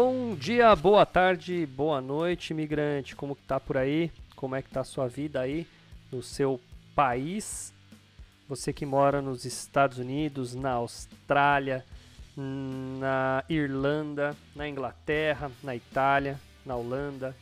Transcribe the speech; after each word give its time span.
Bom 0.00 0.36
dia, 0.36 0.76
boa 0.76 1.04
tarde, 1.04 1.66
boa 1.66 2.00
noite, 2.00 2.50
imigrante. 2.50 3.16
Como 3.16 3.34
que 3.34 3.42
tá 3.42 3.58
por 3.58 3.76
aí? 3.76 4.12
Como 4.36 4.54
é 4.54 4.62
que 4.62 4.70
tá 4.70 4.82
a 4.82 4.84
sua 4.84 5.08
vida 5.08 5.40
aí 5.40 5.66
no 6.12 6.22
seu 6.22 6.60
país? 6.94 7.74
Você 8.48 8.72
que 8.72 8.86
mora 8.86 9.20
nos 9.20 9.44
Estados 9.44 9.98
Unidos, 9.98 10.54
na 10.54 10.70
Austrália, 10.70 11.84
na 12.36 13.42
Irlanda, 13.48 14.36
na 14.54 14.68
Inglaterra, 14.68 15.50
na 15.64 15.74
Itália, 15.74 16.38
na 16.64 16.76
Holanda. 16.76 17.34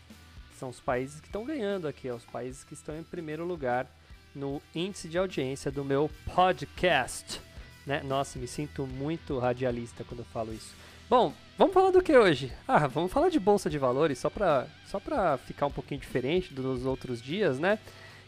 São 0.59 0.71
os 0.71 0.81
países 0.81 1.21
que 1.21 1.27
estão 1.27 1.45
ganhando 1.45 1.87
aqui, 1.87 2.11
os 2.11 2.25
países 2.25 2.65
que 2.65 2.73
estão 2.73 2.99
em 2.99 3.05
primeiro 3.05 3.45
lugar 3.45 3.87
no 4.34 4.62
índice 4.75 5.09
de 5.09 5.19
audiência 5.19 5.71
do 5.71 5.84
meu 5.84 6.11
podcast. 6.34 7.39
Né? 7.84 8.03
Nossa, 8.03 8.39
me 8.39 8.47
sinto 8.47 8.87
muito 8.87 9.39
radialista 9.39 10.03
quando 10.05 10.21
eu 10.21 10.27
falo 10.33 10.55
isso. 10.55 10.75
Bom, 11.07 11.34
vamos 11.57 11.75
falar 11.75 11.91
do 11.91 12.03
que 12.03 12.17
hoje? 12.17 12.53
Ah, 12.67 12.87
vamos 12.87 13.12
falar 13.12 13.29
de 13.29 13.41
bolsa 13.41 13.69
de 13.69 13.79
valores, 13.79 14.19
só 14.19 14.31
para 14.31 14.67
só 14.87 15.01
pra 15.01 15.37
ficar 15.39 15.67
um 15.67 15.71
pouquinho 15.71 16.01
diferente 16.01 16.53
dos 16.53 16.85
outros 16.85 17.21
dias, 17.21 17.59
né? 17.59 17.79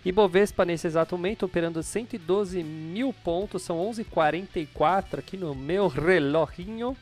Ibovespa 0.05 0.65
nesse 0.65 0.87
exato 0.87 1.17
momento 1.17 1.45
operando 1.45 1.83
112 1.83 2.63
mil 2.63 3.13
pontos, 3.13 3.63
são 3.63 3.79
11:44 3.79 5.19
aqui 5.19 5.37
no 5.37 5.55
meu 5.55 5.89
reloginho, 5.89 6.97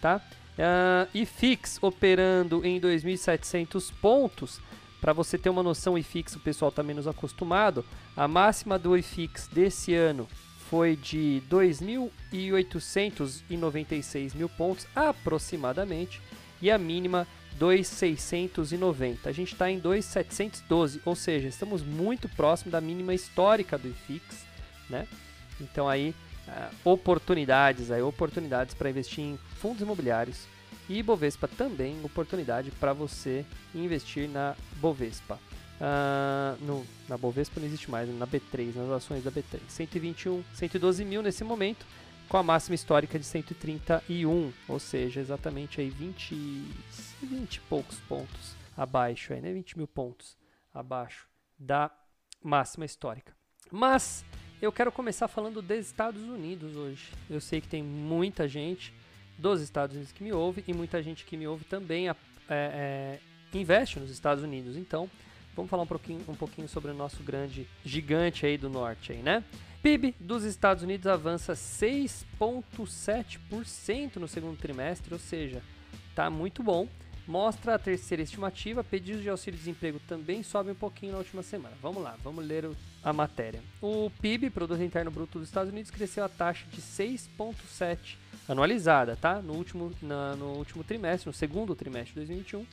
tá? 0.00 0.20
Uh, 0.58 1.08
e 1.14 1.24
FIX 1.24 1.78
operando 1.82 2.64
em 2.66 2.80
2.700 2.80 3.92
pontos. 4.00 4.60
Para 5.00 5.12
você 5.12 5.38
ter 5.38 5.48
uma 5.48 5.62
noção, 5.62 5.96
IFIX 5.96 6.34
o 6.34 6.40
pessoal 6.40 6.70
está 6.70 6.82
menos 6.82 7.06
acostumado. 7.06 7.84
A 8.16 8.26
máxima 8.26 8.76
do 8.76 8.96
IFIX 8.96 9.46
desse 9.46 9.94
ano 9.94 10.26
foi 10.68 10.96
de 10.96 11.42
2.896 11.50 14.34
mil 14.34 14.48
pontos 14.48 14.86
aproximadamente 14.94 16.22
e 16.60 16.70
a 16.70 16.78
mínima 16.78 17.26
2.690. 17.58 19.18
A 19.24 19.32
gente 19.32 19.52
está 19.52 19.68
em 19.70 19.80
2.712, 19.80 21.00
ou 21.04 21.16
seja, 21.16 21.48
estamos 21.48 21.82
muito 21.82 22.28
próximo 22.28 22.70
da 22.70 22.80
mínima 22.80 23.12
histórica 23.14 23.76
do 23.78 23.88
IFIX, 23.88 24.44
né? 24.88 25.08
Então 25.60 25.88
aí 25.88 26.14
uh, 26.46 26.68
oportunidades, 26.84 27.90
aí 27.90 28.00
oportunidades 28.02 28.74
para 28.74 28.90
investir 28.90 29.24
em 29.24 29.36
fundos 29.56 29.82
imobiliários 29.82 30.46
e 30.88 31.02
Bovespa 31.02 31.48
também 31.48 32.00
oportunidade 32.02 32.70
para 32.70 32.92
você 32.92 33.44
investir 33.74 34.28
na 34.28 34.54
Bovespa. 34.80 35.40
Uh, 35.80 36.64
no, 36.64 36.86
na 37.08 37.16
Bovespa 37.16 37.60
não 37.60 37.66
existe 37.66 37.90
mais, 37.90 38.08
na 38.18 38.26
B3, 38.26 38.74
nas 38.74 38.90
ações 38.90 39.22
da 39.22 39.30
B3. 39.30 39.60
121, 39.68 40.42
112 40.54 41.04
mil 41.04 41.22
nesse 41.22 41.44
momento, 41.44 41.86
com 42.28 42.36
a 42.36 42.42
máxima 42.42 42.74
histórica 42.74 43.18
de 43.18 43.24
131, 43.24 44.52
ou 44.68 44.78
seja, 44.78 45.20
exatamente 45.20 45.80
aí 45.80 45.88
20, 45.88 46.34
20 47.22 47.54
e 47.54 47.60
poucos 47.62 47.98
pontos 48.00 48.56
abaixo, 48.76 49.32
aí, 49.32 49.40
né? 49.40 49.52
20 49.52 49.78
mil 49.78 49.86
pontos 49.86 50.36
abaixo 50.74 51.26
da 51.58 51.90
máxima 52.42 52.84
histórica. 52.84 53.32
Mas 53.70 54.24
eu 54.60 54.72
quero 54.72 54.90
começar 54.90 55.28
falando 55.28 55.62
dos 55.62 55.78
Estados 55.78 56.22
Unidos 56.22 56.76
hoje. 56.76 57.12
Eu 57.30 57.40
sei 57.40 57.60
que 57.60 57.68
tem 57.68 57.82
muita 57.82 58.48
gente 58.48 58.92
dos 59.38 59.60
Estados 59.60 59.94
Unidos 59.94 60.12
que 60.12 60.22
me 60.22 60.32
ouve 60.32 60.64
e 60.66 60.74
muita 60.74 61.00
gente 61.02 61.24
que 61.24 61.36
me 61.36 61.46
ouve 61.46 61.64
também 61.64 62.08
é, 62.08 62.16
é, 62.48 63.18
investe 63.54 64.00
nos 64.00 64.10
Estados 64.10 64.42
Unidos. 64.42 64.76
Então, 64.76 65.08
vamos 65.58 65.70
falar 65.70 65.82
um 65.82 65.86
pouquinho, 65.86 66.20
um 66.28 66.36
pouquinho 66.36 66.68
sobre 66.68 66.92
o 66.92 66.94
nosso 66.94 67.20
grande 67.22 67.66
gigante 67.84 68.46
aí 68.46 68.56
do 68.56 68.70
norte 68.70 69.10
aí, 69.10 69.18
né? 69.18 69.42
PIB 69.82 70.14
dos 70.20 70.44
Estados 70.44 70.84
Unidos 70.84 71.08
avança 71.08 71.54
6,7% 71.54 74.16
no 74.16 74.26
segundo 74.28 74.56
trimestre, 74.56 75.12
ou 75.12 75.18
seja, 75.18 75.60
tá 76.14 76.30
muito 76.30 76.62
bom. 76.62 76.86
Mostra 77.26 77.74
a 77.74 77.78
terceira 77.78 78.22
estimativa, 78.22 78.84
pedidos 78.84 79.22
de 79.22 79.28
auxílio-desemprego 79.28 80.00
também 80.08 80.42
sobem 80.42 80.72
um 80.72 80.76
pouquinho 80.76 81.12
na 81.12 81.18
última 81.18 81.42
semana. 81.42 81.76
Vamos 81.82 82.02
lá, 82.02 82.16
vamos 82.22 82.46
ler 82.46 82.70
a 83.02 83.12
matéria. 83.12 83.60
O 83.82 84.10
PIB, 84.22 84.48
Produto 84.50 84.80
Interno 84.80 85.10
Bruto 85.10 85.40
dos 85.40 85.48
Estados 85.48 85.72
Unidos, 85.72 85.90
cresceu 85.90 86.24
a 86.24 86.28
taxa 86.28 86.64
de 86.70 86.80
6,7% 86.80 87.98
anualizada, 88.48 89.16
tá? 89.16 89.42
No 89.42 89.54
último, 89.54 89.92
na, 90.00 90.34
no 90.36 90.54
último 90.54 90.82
trimestre, 90.82 91.28
no 91.28 91.34
segundo 91.34 91.74
trimestre 91.74 92.14
de 92.14 92.20
2021, 92.20 92.64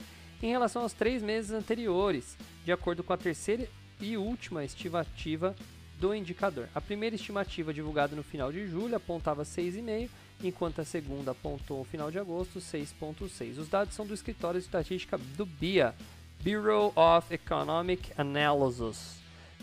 em 0.42 0.50
relação 0.50 0.82
aos 0.82 0.94
três 0.94 1.22
meses 1.22 1.52
anteriores, 1.52 2.38
de 2.64 2.72
acordo 2.72 3.04
com 3.04 3.14
a 3.14 3.18
terceira 3.18 3.68
e 4.00 4.18
última 4.18 4.64
estimativa 4.64 5.56
do 6.00 6.14
indicador. 6.14 6.68
A 6.76 6.82
primeira 6.82 7.16
estimativa 7.16 7.74
divulgada 7.74 8.16
no 8.16 8.24
final 8.24 8.52
de 8.52 8.68
julho 8.68 8.96
apontava 8.96 9.44
6,5, 9.44 10.10
enquanto 10.44 10.82
a 10.82 10.86
segunda 10.86 11.32
apontou 11.32 11.80
no 11.80 11.86
final 11.86 12.12
de 12.12 12.20
agosto 12.20 12.60
6,6. 12.60 13.58
Os 13.58 13.70
dados 13.70 13.96
são 13.96 14.06
do 14.06 14.14
escritório 14.14 14.60
de 14.60 14.66
estatística 14.66 15.18
do 15.18 15.46
BIA, 15.46 15.96
Bureau 16.44 16.94
of 16.96 17.34
Economic 17.34 18.12
Analysis, 18.18 19.18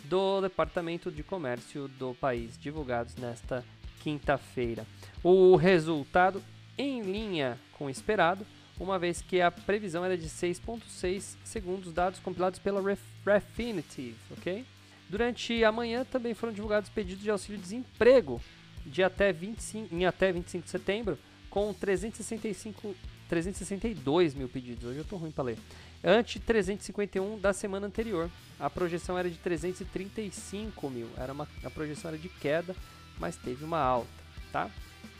do 0.05 0.41
Departamento 0.41 1.11
de 1.11 1.23
Comércio 1.23 1.87
do 1.89 2.15
país, 2.15 2.59
divulgados 2.59 3.15
nesta 3.17 3.65
quinta-feira. 4.01 4.87
O 5.23 5.55
resultado 5.55 6.43
em 6.77 7.03
linha 7.03 7.59
com 7.73 7.85
o 7.85 7.91
esperado, 7.91 8.45
uma 8.79 8.99
vez 8.99 9.23
que 9.23 9.41
a 9.41 9.51
previsão 9.51 10.05
era 10.05 10.17
de 10.17 10.29
6.6 10.29 11.37
segundo 11.45 11.87
os 11.87 11.93
dados 11.93 12.21
compilados 12.21 12.59
pela 12.59 12.83
Ref 12.83 13.01
Refinitiv, 13.25 14.17
ok? 14.31 14.65
Durante 15.09 15.63
a 15.63 15.71
manhã 15.71 16.05
também 16.05 16.35
foram 16.35 16.53
divulgados 16.53 16.89
pedidos 16.89 17.23
de 17.23 17.31
auxílio-desemprego 17.31 18.41
de 18.85 19.03
até 19.03 19.33
25, 19.33 19.95
em 19.95 20.07
até 20.07 20.33
25 20.33 20.65
de 20.65 20.71
setembro, 20.71 21.19
com 21.51 21.73
365, 21.73 22.95
362 23.29 24.35
mil 24.35 24.49
pedidos. 24.49 24.85
Hoje 24.85 24.99
eu 24.99 25.03
estou 25.03 25.19
ruim 25.19 25.31
para 25.31 25.45
ler. 25.45 25.59
Ante 26.03 26.41
351 26.41 27.39
da 27.39 27.53
semana 27.53 27.87
anterior. 27.87 28.29
A 28.59 28.69
projeção 28.71 29.19
era 29.19 29.31
de 29.31 29.39
335 29.39 30.91
mil. 30.91 31.09
Era 31.17 31.33
uma, 31.33 31.47
a 31.63 31.71
projeção 31.71 32.09
era 32.09 32.19
de 32.19 32.29
queda, 32.29 32.75
mas 33.19 33.37
teve 33.37 33.65
uma 33.65 33.79
alta, 33.79 34.09
tá? 34.51 34.71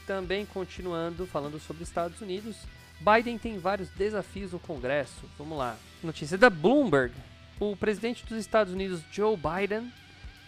Também 0.07 0.45
continuando 0.47 1.27
falando 1.27 1.61
sobre 1.61 1.85
Estados 1.85 2.21
Unidos, 2.21 2.57
Biden 3.03 3.37
tem 3.37 3.59
vários 3.59 3.89
desafios 3.91 4.53
no 4.53 4.61
Congresso. 4.61 5.25
Vamos 5.37 5.59
lá. 5.59 5.77
Notícia 6.05 6.39
da 6.39 6.49
Bloomberg. 6.49 7.13
O 7.59 7.77
presidente 7.77 8.25
dos 8.25 8.39
Estados 8.39 8.73
Unidos, 8.73 9.03
Joe 9.11 9.37
Biden, 9.37 9.93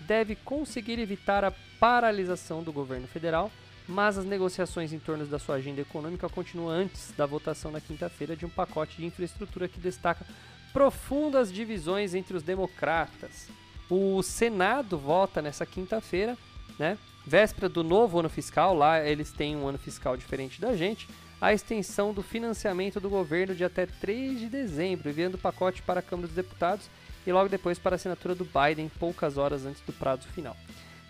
deve 0.00 0.36
conseguir 0.36 0.98
evitar 1.00 1.44
a 1.44 1.52
paralisação 1.80 2.62
do 2.62 2.72
governo 2.72 3.08
federal, 3.08 3.50
mas 3.88 4.16
as 4.16 4.24
negociações 4.24 4.92
em 4.92 4.98
torno 4.98 5.26
da 5.26 5.38
sua 5.38 5.56
agenda 5.56 5.80
econômica 5.80 6.28
continuam 6.28 6.68
antes 6.68 7.12
da 7.16 7.26
votação 7.26 7.70
na 7.70 7.80
quinta-feira 7.80 8.36
de 8.36 8.46
um 8.46 8.50
pacote 8.50 8.96
de 8.96 9.04
infraestrutura 9.04 9.68
que 9.68 9.80
destaca 9.80 10.24
profundas 10.72 11.52
divisões 11.52 12.14
entre 12.14 12.36
os 12.36 12.42
democratas. 12.42 13.48
O 13.90 14.22
Senado 14.22 14.96
vota 14.96 15.42
nessa 15.42 15.66
quinta-feira, 15.66 16.38
né? 16.78 16.98
Véspera 17.26 17.68
do 17.68 17.82
novo 17.82 18.20
ano 18.20 18.28
fiscal, 18.28 18.74
lá 18.74 19.00
eles 19.00 19.32
têm 19.32 19.56
um 19.56 19.66
ano 19.66 19.78
fiscal 19.78 20.16
diferente 20.16 20.60
da 20.60 20.76
gente, 20.76 21.08
a 21.40 21.52
extensão 21.52 22.12
do 22.12 22.22
financiamento 22.22 23.00
do 23.00 23.10
governo 23.10 23.54
de 23.54 23.64
até 23.64 23.86
3 23.86 24.40
de 24.40 24.48
dezembro, 24.48 25.08
enviando 25.08 25.34
o 25.34 25.38
pacote 25.38 25.82
para 25.82 26.00
a 26.00 26.02
Câmara 26.02 26.28
dos 26.28 26.36
Deputados 26.36 26.86
e 27.26 27.32
logo 27.32 27.48
depois 27.48 27.78
para 27.78 27.94
a 27.94 27.96
assinatura 27.96 28.34
do 28.34 28.44
Biden, 28.44 28.90
poucas 28.98 29.36
horas 29.36 29.64
antes 29.64 29.82
do 29.82 29.92
prazo 29.92 30.26
final. 30.28 30.56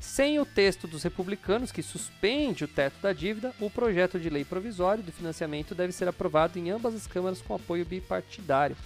Sem 0.00 0.38
o 0.38 0.44
texto 0.44 0.87
dos 0.87 1.03
republicanos, 1.03 1.73
que 1.73 1.82
suspende 1.82 2.65
o 2.65 2.69
teto 2.69 3.00
da 3.00 3.12
dívida, 3.12 3.55
o 3.59 3.71
projeto 3.71 4.21
de 4.21 4.29
lei 4.29 4.44
provisório 4.44 5.03
do 5.03 5.11
financiamento 5.11 5.75
deve 5.75 5.93
ser 5.93 6.06
aprovado 6.06 6.59
em 6.59 6.71
ambas 6.71 6.94
as 6.94 7.06
câmaras 7.06 7.41
com 7.41 7.55
apoio 7.55 7.87
bipartidário. 7.87 8.76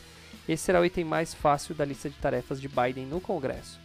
Esse 0.48 0.64
será 0.64 0.80
o 0.80 0.84
item 0.84 1.04
mais 1.04 1.34
fácil 1.34 1.74
da 1.74 1.84
lista 1.84 2.08
de 2.08 2.16
tarefas 2.16 2.60
de 2.60 2.68
Biden 2.68 3.04
no 3.04 3.20
Congresso. 3.20 3.80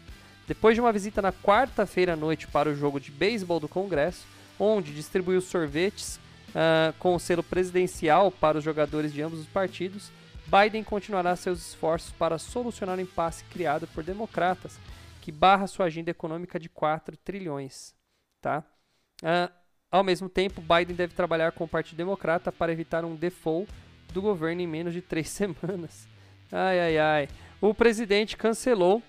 Depois 0.48 0.76
de 0.76 0.82
uma 0.82 0.94
visita 0.94 1.22
na 1.22 1.34
quarta-feira 1.34 2.14
à 2.14 2.16
noite 2.16 2.48
para 2.48 2.70
o 2.70 2.76
jogo 2.76 3.00
de 3.00 3.12
beisebol 3.12 3.60
do 3.60 3.68
Congresso, 3.68 4.26
onde 4.60 4.94
distribuiu 4.94 5.42
sorvetes 5.42 6.20
uh, 6.54 6.94
com 7.00 7.16
o 7.16 7.20
selo 7.20 7.44
presidencial 7.44 8.32
para 8.32 8.58
os 8.58 8.64
jogadores 8.64 9.14
de 9.14 9.22
ambos 9.22 9.40
os 9.40 9.48
partidos, 9.48 10.12
Biden 10.46 10.84
continuará 10.84 11.36
seus 11.36 11.68
esforços 11.68 12.12
para 12.12 12.38
solucionar 12.38 12.98
o 12.98 13.02
impasse 13.02 13.44
criado 13.46 13.88
por 13.88 14.04
democratas, 14.04 14.78
que 15.22 15.32
barra 15.32 15.68
sua 15.68 15.86
agenda 15.86 16.12
econômica 16.12 16.60
de 16.60 16.70
4 16.70 17.18
trilhões. 17.18 17.96
Tá? 18.42 18.64
Uh, 19.22 19.52
ao 19.90 20.04
mesmo 20.04 20.28
tempo, 20.28 20.62
Biden 20.62 20.96
deve 20.96 21.14
trabalhar 21.14 21.52
com 21.52 21.64
o 21.64 21.68
Partido 21.68 21.98
Democrata 21.98 22.52
para 22.52 22.72
evitar 22.72 23.06
um 23.06 23.16
default 23.16 23.72
do 24.12 24.22
governo 24.22 24.62
em 24.62 24.68
menos 24.68 24.94
de 24.94 25.02
três 25.02 25.30
semanas. 25.32 26.08
Ai, 26.52 26.80
ai, 26.80 26.98
ai. 26.98 27.30
O 27.64 27.74
presidente 27.74 28.36
cancelou 28.36 29.02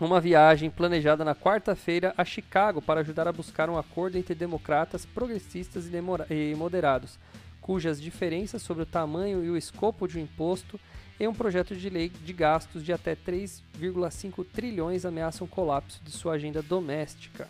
uma 0.00 0.18
viagem 0.18 0.70
planejada 0.70 1.26
na 1.26 1.34
quarta-feira 1.34 2.14
a 2.16 2.24
Chicago 2.24 2.80
para 2.80 3.00
ajudar 3.00 3.28
a 3.28 3.32
buscar 3.34 3.68
um 3.68 3.76
acordo 3.76 4.16
entre 4.16 4.34
democratas, 4.34 5.04
progressistas 5.04 5.90
e 6.30 6.54
moderados, 6.54 7.18
cujas 7.60 8.00
diferenças 8.00 8.62
sobre 8.62 8.84
o 8.84 8.86
tamanho 8.86 9.44
e 9.44 9.50
o 9.50 9.58
escopo 9.58 10.08
de 10.08 10.16
um 10.16 10.22
imposto 10.22 10.80
em 11.20 11.28
um 11.28 11.34
projeto 11.34 11.76
de 11.76 11.90
lei 11.90 12.08
de 12.08 12.32
gastos 12.32 12.82
de 12.82 12.94
até 12.94 13.14
3,5 13.14 14.42
trilhões 14.54 15.04
ameaçam 15.04 15.46
o 15.46 15.50
colapso 15.50 16.00
de 16.02 16.10
sua 16.10 16.32
agenda 16.32 16.62
doméstica. 16.62 17.46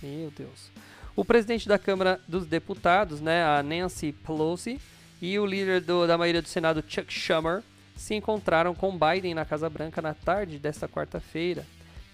Meu 0.00 0.30
Deus. 0.30 0.70
O 1.16 1.24
presidente 1.24 1.66
da 1.66 1.80
Câmara 1.80 2.20
dos 2.28 2.46
Deputados, 2.46 3.20
né, 3.20 3.42
a 3.42 3.60
Nancy 3.60 4.12
Pelosi, 4.12 4.80
e 5.20 5.36
o 5.36 5.44
líder 5.44 5.80
do, 5.80 6.06
da 6.06 6.16
maioria 6.16 6.40
do 6.40 6.48
Senado, 6.48 6.84
Chuck 6.86 7.12
Schumer, 7.12 7.64
se 8.00 8.14
encontraram 8.14 8.74
com 8.74 8.98
Biden 8.98 9.34
na 9.34 9.44
Casa 9.44 9.68
Branca 9.68 10.00
na 10.00 10.14
tarde 10.14 10.58
desta 10.58 10.88
quarta-feira. 10.88 11.66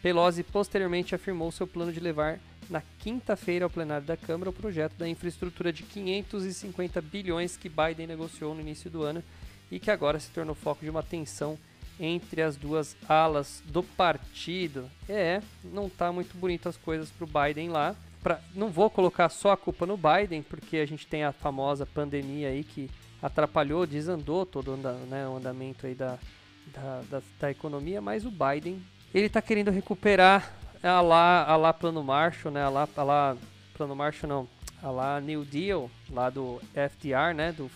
Pelosi 0.02 0.42
posteriormente 0.42 1.14
afirmou 1.14 1.52
seu 1.52 1.64
plano 1.64 1.92
de 1.92 2.00
levar 2.00 2.40
na 2.68 2.82
quinta-feira 2.98 3.64
ao 3.64 3.70
plenário 3.70 4.04
da 4.04 4.16
Câmara 4.16 4.50
o 4.50 4.52
projeto 4.52 4.94
da 4.94 5.08
infraestrutura 5.08 5.72
de 5.72 5.84
550 5.84 7.00
bilhões 7.00 7.56
que 7.56 7.68
Biden 7.68 8.08
negociou 8.08 8.52
no 8.52 8.60
início 8.60 8.90
do 8.90 9.04
ano 9.04 9.22
e 9.70 9.78
que 9.78 9.88
agora 9.88 10.18
se 10.18 10.28
tornou 10.30 10.56
foco 10.56 10.84
de 10.84 10.90
uma 10.90 11.04
tensão 11.04 11.56
entre 12.00 12.42
as 12.42 12.56
duas 12.56 12.96
alas 13.08 13.62
do 13.66 13.84
partido. 13.84 14.90
É, 15.08 15.40
não 15.62 15.88
tá 15.88 16.10
muito 16.10 16.36
bonito 16.36 16.68
as 16.68 16.76
coisas 16.76 17.10
para 17.10 17.24
o 17.24 17.44
Biden 17.44 17.68
lá. 17.68 17.94
Pra, 18.24 18.40
não 18.56 18.70
vou 18.70 18.90
colocar 18.90 19.28
só 19.28 19.52
a 19.52 19.56
culpa 19.56 19.86
no 19.86 19.96
Biden, 19.96 20.42
porque 20.42 20.78
a 20.78 20.86
gente 20.86 21.06
tem 21.06 21.22
a 21.22 21.30
famosa 21.30 21.86
pandemia 21.86 22.48
aí 22.48 22.64
que 22.64 22.90
atrapalhou, 23.22 23.86
desandou 23.86 24.44
todo 24.44 24.76
né, 24.76 25.26
o 25.28 25.36
andamento 25.36 25.86
aí 25.86 25.94
da, 25.94 26.18
da, 26.66 27.02
da, 27.10 27.22
da, 27.40 27.50
economia, 27.50 28.00
mas 28.00 28.24
o 28.24 28.30
Biden 28.30 28.82
ele 29.14 29.26
está 29.26 29.40
querendo 29.40 29.70
recuperar 29.70 30.52
a 30.82 31.00
lá, 31.00 31.44
a 31.44 31.56
lá 31.56 31.72
Plano 31.72 32.02
Marshall, 32.02 32.52
né, 32.52 32.62
a 32.62 32.68
lá, 32.68 32.88
a 32.96 33.02
lá 33.02 33.36
Plano 33.74 33.96
Marshall 33.96 34.28
não, 34.28 34.48
a 34.82 34.90
lá 34.90 35.20
New 35.20 35.44
Deal, 35.44 35.90
lá 36.10 36.30
do 36.30 36.60
FDR, 36.74 37.34
né, 37.34 37.52
do, 37.52 37.70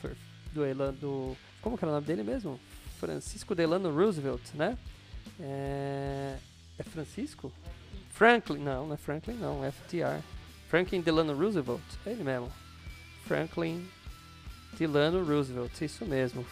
do, 0.53 0.93
do 0.93 1.37
como 1.61 1.77
que 1.77 1.85
era 1.85 1.93
o 1.93 1.95
nome 1.95 2.07
dele 2.07 2.23
mesmo? 2.23 2.59
Francisco 2.99 3.55
Delano 3.55 3.95
Roosevelt, 3.95 4.43
né? 4.55 4.77
É, 5.39 6.37
é 6.79 6.83
Francisco? 6.83 7.53
Franklin, 8.11 8.59
não, 8.59 8.87
não 8.87 8.95
é 8.95 8.97
Franklin 8.99 9.35
não, 9.35 9.65
é 9.65 9.69
FDR. 9.69 10.23
Franklin 10.69 11.01
Delano 11.01 11.35
Roosevelt, 11.35 11.83
é 12.05 12.11
ele 12.11 12.23
mesmo. 12.23 12.53
Franklin 13.25 13.89
Delano 14.78 15.25
Roosevelt, 15.25 15.81
isso 15.81 16.05
mesmo. 16.05 16.44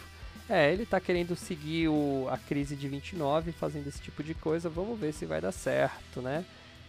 É, 0.49 0.73
ele 0.73 0.83
está 0.83 0.99
querendo 0.99 1.35
seguir 1.35 1.89
o, 1.89 2.27
a 2.29 2.37
crise 2.37 2.75
de 2.75 2.87
29, 2.87 3.51
fazendo 3.51 3.87
esse 3.87 4.01
tipo 4.01 4.23
de 4.23 4.33
coisa. 4.33 4.67
Vamos 4.67 4.99
ver 4.99 5.13
se 5.13 5.25
vai 5.25 5.39
dar 5.39 5.51
certo, 5.51 6.21
né? 6.21 6.43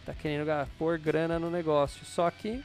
Tá 0.07 0.15
querendo 0.15 0.49
pôr 0.79 0.99
grana 0.99 1.39
no 1.39 1.51
negócio. 1.51 2.05
Só 2.07 2.31
que 2.31 2.63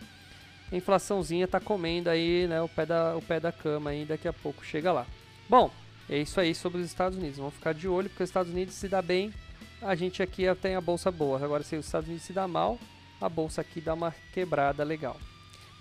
a 0.71 0.75
inflaçãozinha 0.75 1.47
tá 1.47 1.59
comendo 1.59 2.09
aí, 2.09 2.47
né, 2.47 2.61
o 2.61 2.69
pé 2.69 2.85
da, 2.85 3.15
o 3.15 3.21
pé 3.21 3.39
da 3.39 3.51
cama 3.51 3.91
aí, 3.91 4.05
daqui 4.05 4.27
a 4.27 4.33
pouco 4.33 4.65
chega 4.65 4.91
lá. 4.91 5.05
Bom, 5.49 5.69
é 6.09 6.17
isso 6.17 6.39
aí 6.39 6.55
sobre 6.55 6.81
os 6.81 6.87
Estados 6.87 7.17
Unidos. 7.17 7.37
Vamos 7.37 7.53
ficar 7.53 7.73
de 7.73 7.87
olho, 7.87 8.09
porque 8.09 8.23
os 8.23 8.29
Estados 8.29 8.51
Unidos 8.51 8.73
se 8.73 8.87
dá 8.87 9.01
bem, 9.01 9.33
a 9.81 9.95
gente 9.95 10.23
aqui 10.23 10.43
tem 10.61 10.75
a 10.75 10.81
bolsa 10.81 11.11
boa. 11.11 11.43
Agora, 11.43 11.61
se 11.61 11.75
os 11.75 11.85
Estados 11.85 12.07
Unidos 12.07 12.25
se 12.25 12.33
dá 12.33 12.47
mal, 12.47 12.79
a 13.21 13.29
bolsa 13.29 13.61
aqui 13.61 13.81
dá 13.81 13.93
uma 13.93 14.15
quebrada 14.33 14.83
legal. 14.83 15.17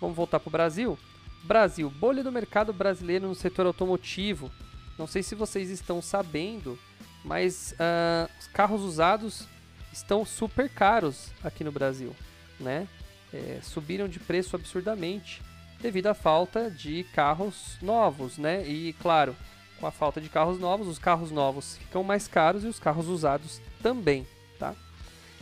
Vamos 0.00 0.16
voltar 0.16 0.40
para 0.40 0.48
o 0.48 0.52
Brasil? 0.52 0.98
Brasil, 1.44 1.91
bolha 1.91 2.25
do 2.25 2.32
mercado 2.32 2.73
brasileiro 2.73 3.29
no 3.29 3.35
setor 3.35 3.67
automotivo. 3.67 4.50
Não 4.99 5.06
sei 5.06 5.23
se 5.23 5.35
vocês 5.35 5.69
estão 5.69 6.00
sabendo, 6.00 6.79
mas 7.23 7.73
uh, 7.73 8.31
os 8.41 8.46
carros 8.46 8.81
usados 8.81 9.46
estão 9.93 10.25
super 10.25 10.70
caros 10.70 11.29
aqui 11.43 11.62
no 11.62 11.70
Brasil, 11.70 12.17
né? 12.58 12.88
É, 13.31 13.58
subiram 13.62 14.08
de 14.08 14.19
preço 14.19 14.56
absurdamente 14.56 15.43
devido 15.81 16.06
à 16.06 16.14
falta 16.14 16.70
de 16.70 17.05
carros 17.12 17.76
novos, 17.82 18.38
né? 18.38 18.67
E 18.67 18.94
claro, 18.94 19.37
com 19.79 19.87
a 19.87 19.91
falta 19.91 20.23
de 20.23 20.31
carros 20.31 20.58
novos, 20.58 20.88
os 20.88 20.99
carros 20.99 21.31
novos 21.31 21.76
ficam 21.76 22.02
mais 22.02 22.26
caros 22.26 22.64
e 22.64 22.69
os 22.69 22.79
carros 22.79 23.06
usados 23.06 23.61
também, 23.82 24.26
tá? 24.58 24.75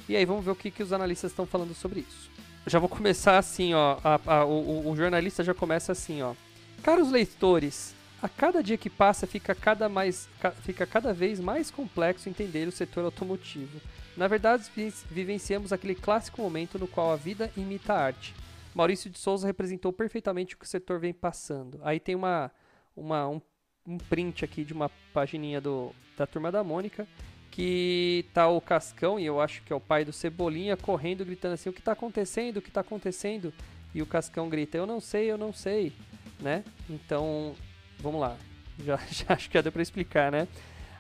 E 0.09 0.17
aí 0.17 0.25
vamos 0.25 0.45
ver 0.45 0.51
o 0.51 0.57
que, 0.57 0.71
que 0.71 0.83
os 0.83 0.93
analistas 0.93 1.31
estão 1.31 1.47
falando 1.47 1.75
sobre 1.75 2.01
isso 2.01 2.32
já 2.67 2.79
vou 2.79 2.89
começar 2.89 3.39
assim, 3.39 3.75
ó. 3.75 3.99
A, 4.03 4.21
a, 4.27 4.45
o, 4.45 4.91
o, 4.91 4.97
jornalista 4.97 5.43
já 5.43 5.55
começa 5.55 5.93
assim, 5.93 6.23
ó. 6.23 6.35
Caros 6.83 7.11
leitores, 7.11 7.95
a 8.21 8.29
cada 8.29 8.63
dia 8.63 8.77
que 8.77 8.91
passa 8.91 9.27
fica 9.27 9.55
cada, 9.55 9.89
mais, 9.89 10.29
ca, 10.41 10.51
fica 10.51 10.87
cada 10.87 11.13
vez 11.13 11.41
mais 11.41 11.71
complexo 11.71 12.29
entender 12.29 12.69
o 12.69 12.73
setor 12.73 13.05
automotivo. 13.05 13.81
Na 14.17 14.29
verdade, 14.29 14.65
vivenciamos 15.11 15.73
aquele 15.73 15.95
clássico 15.95 16.43
momento 16.43 16.79
no 16.79 16.87
qual 16.87 17.13
a 17.13 17.17
vida 17.17 17.51
imita 17.57 17.95
a 17.95 18.05
arte. 18.05 18.35
Maurício 18.75 19.11
de 19.11 19.19
Souza 19.19 19.47
representou 19.47 19.93
perfeitamente 19.93 20.55
o 20.55 20.59
que 20.59 20.65
o 20.65 20.69
setor 20.69 20.99
vem 20.99 21.13
passando. 21.13 21.81
Aí 21.83 21.99
tem 21.99 22.15
uma, 22.15 22.51
uma 22.97 23.29
um, 23.29 23.41
um 23.87 23.99
print 23.99 24.45
aqui 24.45 24.65
de 24.65 24.73
uma 24.73 24.91
pagininha 25.13 25.61
do, 25.61 25.95
da 26.17 26.27
Turma 26.27 26.51
da 26.53 26.63
Mônica 26.63 27.07
que 27.53 28.25
tá 28.33 28.49
o 28.49 28.61
Cascão, 28.63 29.21
e 29.21 29.27
eu 29.27 29.39
acho 29.39 29.63
que 29.63 29.73
é 29.73 29.77
o 29.77 29.81
pai 29.81 30.07
do 30.07 30.13
Cebolinha, 30.13 30.75
correndo, 30.75 31.23
gritando 31.25 31.53
assim, 31.53 31.69
o 31.69 31.73
que 31.73 31.81
está 31.81 31.93
acontecendo, 31.93 32.57
o 32.57 32.63
que 32.63 32.69
está 32.71 32.81
acontecendo? 32.81 33.53
E 33.95 34.01
o 34.01 34.07
Cascão 34.07 34.49
grita, 34.49 34.79
eu 34.79 34.87
não 34.87 35.01
sei, 35.01 35.31
eu 35.31 35.37
não 35.37 35.53
sei, 35.53 35.93
né? 36.41 36.65
Então, 36.89 37.55
vamos 38.01 38.23
lá, 38.23 38.37
já, 38.83 38.97
já 39.11 39.27
acho 39.29 39.49
que 39.51 39.55
já 39.55 39.61
deu 39.61 39.71
para 39.71 39.83
explicar, 39.83 40.33
né? 40.33 40.49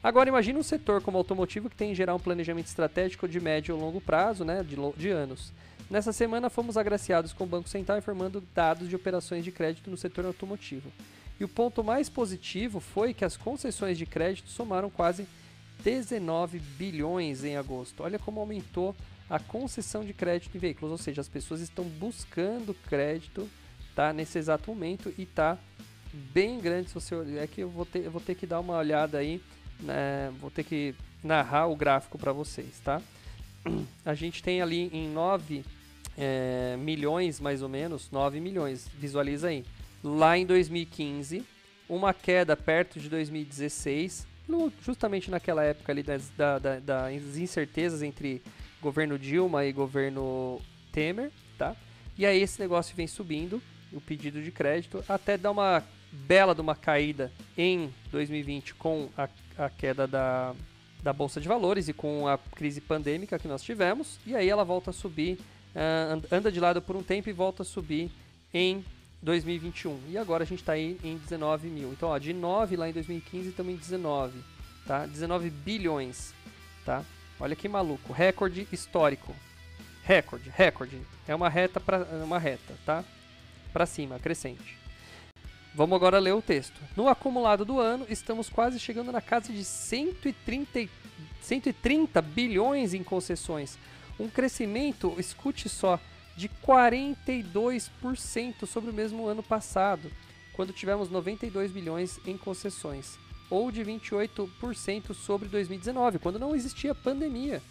Agora 0.02 0.28
imagine 0.28 0.59
um 0.59 0.62
setor 0.62 1.00
como 1.00 1.16
automotivo 1.16 1.71
que 1.71 1.76
tem 1.76 1.92
em 1.92 1.94
geral 1.94 2.16
um 2.16 2.21
planejamento 2.21 2.66
estratégico 2.66 3.26
de 3.26 3.40
médio 3.40 3.75
ou 3.75 3.80
longo 3.80 4.00
prazo, 4.00 4.44
né, 4.44 4.62
de, 4.62 4.76
de 4.97 5.09
anos. 5.09 5.52
Nessa 5.88 6.12
semana 6.12 6.50
fomos 6.50 6.76
agraciados 6.76 7.32
com 7.32 7.44
o 7.44 7.47
Banco 7.47 7.68
Central 7.68 7.97
informando 7.97 8.42
dados 8.54 8.88
de 8.88 8.97
operações 8.97 9.42
de 9.42 9.52
crédito 9.52 9.90
no 9.90 9.97
setor 9.97 10.26
automotivo. 10.26 10.92
E 11.40 11.44
o 11.44 11.49
ponto 11.49 11.82
mais 11.82 12.11
positivo 12.11 12.78
foi 12.78 13.14
que 13.14 13.25
as 13.25 13.38
concessões 13.38 13.97
de 13.97 14.04
crédito 14.04 14.50
somaram 14.50 14.90
quase 14.90 15.26
19 15.84 16.58
bilhões 16.58 17.44
em 17.44 17.56
agosto. 17.56 18.02
Olha 18.02 18.18
como 18.18 18.40
aumentou 18.40 18.94
a 19.28 19.38
concessão 19.38 20.04
de 20.04 20.12
crédito 20.12 20.54
em 20.56 20.60
veículos, 20.60 20.92
ou 20.92 20.98
seja, 20.98 21.20
as 21.20 21.28
pessoas 21.28 21.60
estão 21.60 21.84
buscando 21.84 22.74
crédito 22.88 23.48
tá, 23.94 24.12
nesse 24.12 24.38
exato 24.38 24.70
momento 24.70 25.12
e 25.16 25.22
está 25.22 25.58
bem 26.12 26.60
grande. 26.60 26.88
Se 26.88 26.94
você 26.94 27.14
é 27.38 27.46
que 27.46 27.62
eu 27.62 27.70
vou 27.70 27.86
ter, 27.86 28.04
eu 28.04 28.10
vou 28.10 28.20
ter 28.20 28.34
que 28.34 28.46
dar 28.46 28.60
uma 28.60 28.76
olhada 28.76 29.18
aí, 29.18 29.40
né, 29.80 30.32
vou 30.40 30.50
ter 30.50 30.64
que 30.64 30.94
narrar 31.22 31.66
o 31.66 31.76
gráfico 31.76 32.18
para 32.18 32.32
vocês, 32.32 32.80
tá? 32.84 33.00
A 34.04 34.14
gente 34.14 34.42
tem 34.42 34.60
ali 34.60 34.90
em 34.92 35.08
9 35.08 35.64
é, 36.18 36.76
milhões, 36.78 37.40
mais 37.40 37.62
ou 37.62 37.68
menos, 37.68 38.10
9 38.10 38.40
milhões, 38.40 38.88
visualiza 38.98 39.48
aí. 39.48 39.64
Lá 40.02 40.36
em 40.36 40.44
2015, 40.44 41.44
uma 41.88 42.12
queda 42.12 42.56
perto 42.56 42.98
de 42.98 43.08
2016, 43.08 44.26
no, 44.49 44.72
justamente 44.82 45.30
naquela 45.30 45.62
época 45.64 45.92
ali 45.92 46.02
das, 46.02 46.30
da, 46.37 46.58
da, 46.58 46.78
das 46.78 47.37
incertezas 47.37 48.02
entre 48.02 48.42
governo 48.80 49.18
Dilma 49.18 49.64
e 49.64 49.72
governo 49.72 50.61
Temer, 50.90 51.30
tá? 51.56 51.76
E 52.18 52.26
aí 52.26 52.40
esse 52.40 52.61
negócio 52.61 52.94
vem 52.94 53.06
subindo, 53.06 53.62
o 53.92 54.00
pedido 54.00 54.42
de 54.42 54.50
crédito, 54.50 55.04
até 55.08 55.37
dar 55.37 55.50
uma 55.50 55.82
bela 56.11 56.54
de 56.54 56.61
uma 56.61 56.75
caída 56.75 57.32
em 57.56 57.92
2020 58.11 58.75
com 58.75 59.08
a, 59.16 59.28
a 59.56 59.70
queda 59.70 60.06
da, 60.06 60.54
da 61.02 61.12
Bolsa 61.12 61.40
de 61.40 61.49
Valores 61.49 61.88
e 61.88 61.92
com 61.92 62.28
a 62.28 62.37
crise 62.37 62.80
pandêmica 62.80 63.38
que 63.38 63.49
nós 63.49 63.62
tivemos, 63.62 64.18
e 64.26 64.37
aí 64.37 64.49
ela 64.49 64.64
volta 64.64 64.90
a 64.90 64.92
subir, 64.92 65.38
uh, 65.75 66.22
anda 66.30 66.52
de 66.52 66.61
lado 66.61 66.82
por 66.82 66.96
um 66.96 67.02
tempo 67.02 67.30
e 67.30 67.32
volta 67.32 67.62
a 67.62 67.66
subir 67.66 68.11
em 68.52 68.84
2021. 69.23 70.00
E 70.09 70.19
agora 70.19 70.43
a 70.43 70.47
gente 70.47 70.61
está 70.61 70.73
aí 70.73 70.99
em 71.02 71.17
19 71.17 71.69
mil. 71.69 71.93
Então, 71.93 72.09
ó, 72.09 72.19
de 72.19 72.33
9 72.33 72.76
lá 72.76 72.88
em 72.88 72.93
2015 72.93 73.50
estamos 73.50 73.73
em 73.73 73.76
19, 73.76 74.38
tá? 74.87 75.07
19 75.07 75.49
bilhões, 75.49 76.35
tá? 76.85 77.05
Olha 77.38 77.57
que 77.57 77.69
maluco, 77.69 78.12
recorde 78.12 78.67
histórico. 78.73 79.35
Recorde, 80.05 80.50
recorde. 80.50 81.00
É 81.29 81.35
uma 81.35 81.49
reta 81.49 81.79
para 81.79 81.99
uma 82.25 82.38
reta, 82.38 82.75
tá? 82.85 83.05
Para 83.73 83.87
cima, 83.87 84.19
crescente. 84.19 84.76
Vamos 85.75 85.97
agora 85.97 86.19
ler 86.19 86.35
o 86.35 86.43
texto. 86.43 86.79
No 86.95 87.09
acumulado 87.09 87.64
do 87.64 87.81
ano, 87.81 88.05
estamos 88.09 88.49
quase 88.50 88.79
chegando 88.79 89.11
na 89.11 89.23
casa 89.23 89.52
de 89.52 89.64
130, 89.64 90.88
130 91.41 92.21
bilhões 92.21 92.93
em 92.93 93.02
concessões. 93.02 93.79
Um 94.21 94.29
crescimento, 94.29 95.14
escute 95.19 95.69
só, 95.69 95.99
de 96.36 96.48
42% 96.48 98.66
sobre 98.66 98.90
o 98.90 98.94
mesmo 98.94 99.26
ano 99.26 99.42
passado, 99.42 100.10
quando 100.54 100.72
tivemos 100.72 101.10
92 101.10 101.70
bilhões 101.70 102.18
em 102.26 102.36
concessões, 102.36 103.18
ou 103.50 103.70
de 103.70 103.82
28% 103.82 105.14
sobre 105.14 105.48
2019, 105.48 106.18
quando 106.18 106.38
não 106.38 106.54
existia 106.54 106.94
pandemia, 106.94 107.62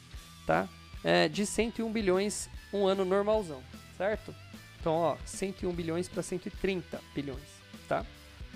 tá? 0.45 0.67
É, 1.03 1.27
de 1.27 1.45
101 1.45 1.91
bilhões 1.91 2.49
um 2.71 2.85
ano 2.85 3.03
normalzão, 3.03 3.61
certo? 3.97 4.33
Então, 4.79 4.93
ó, 4.93 5.17
101 5.25 5.71
bilhões 5.73 6.07
para 6.07 6.23
130 6.23 7.01
bilhões, 7.13 7.39
tá? 7.87 8.05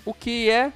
O 0.03 0.13
que 0.13 0.49
é 0.49 0.71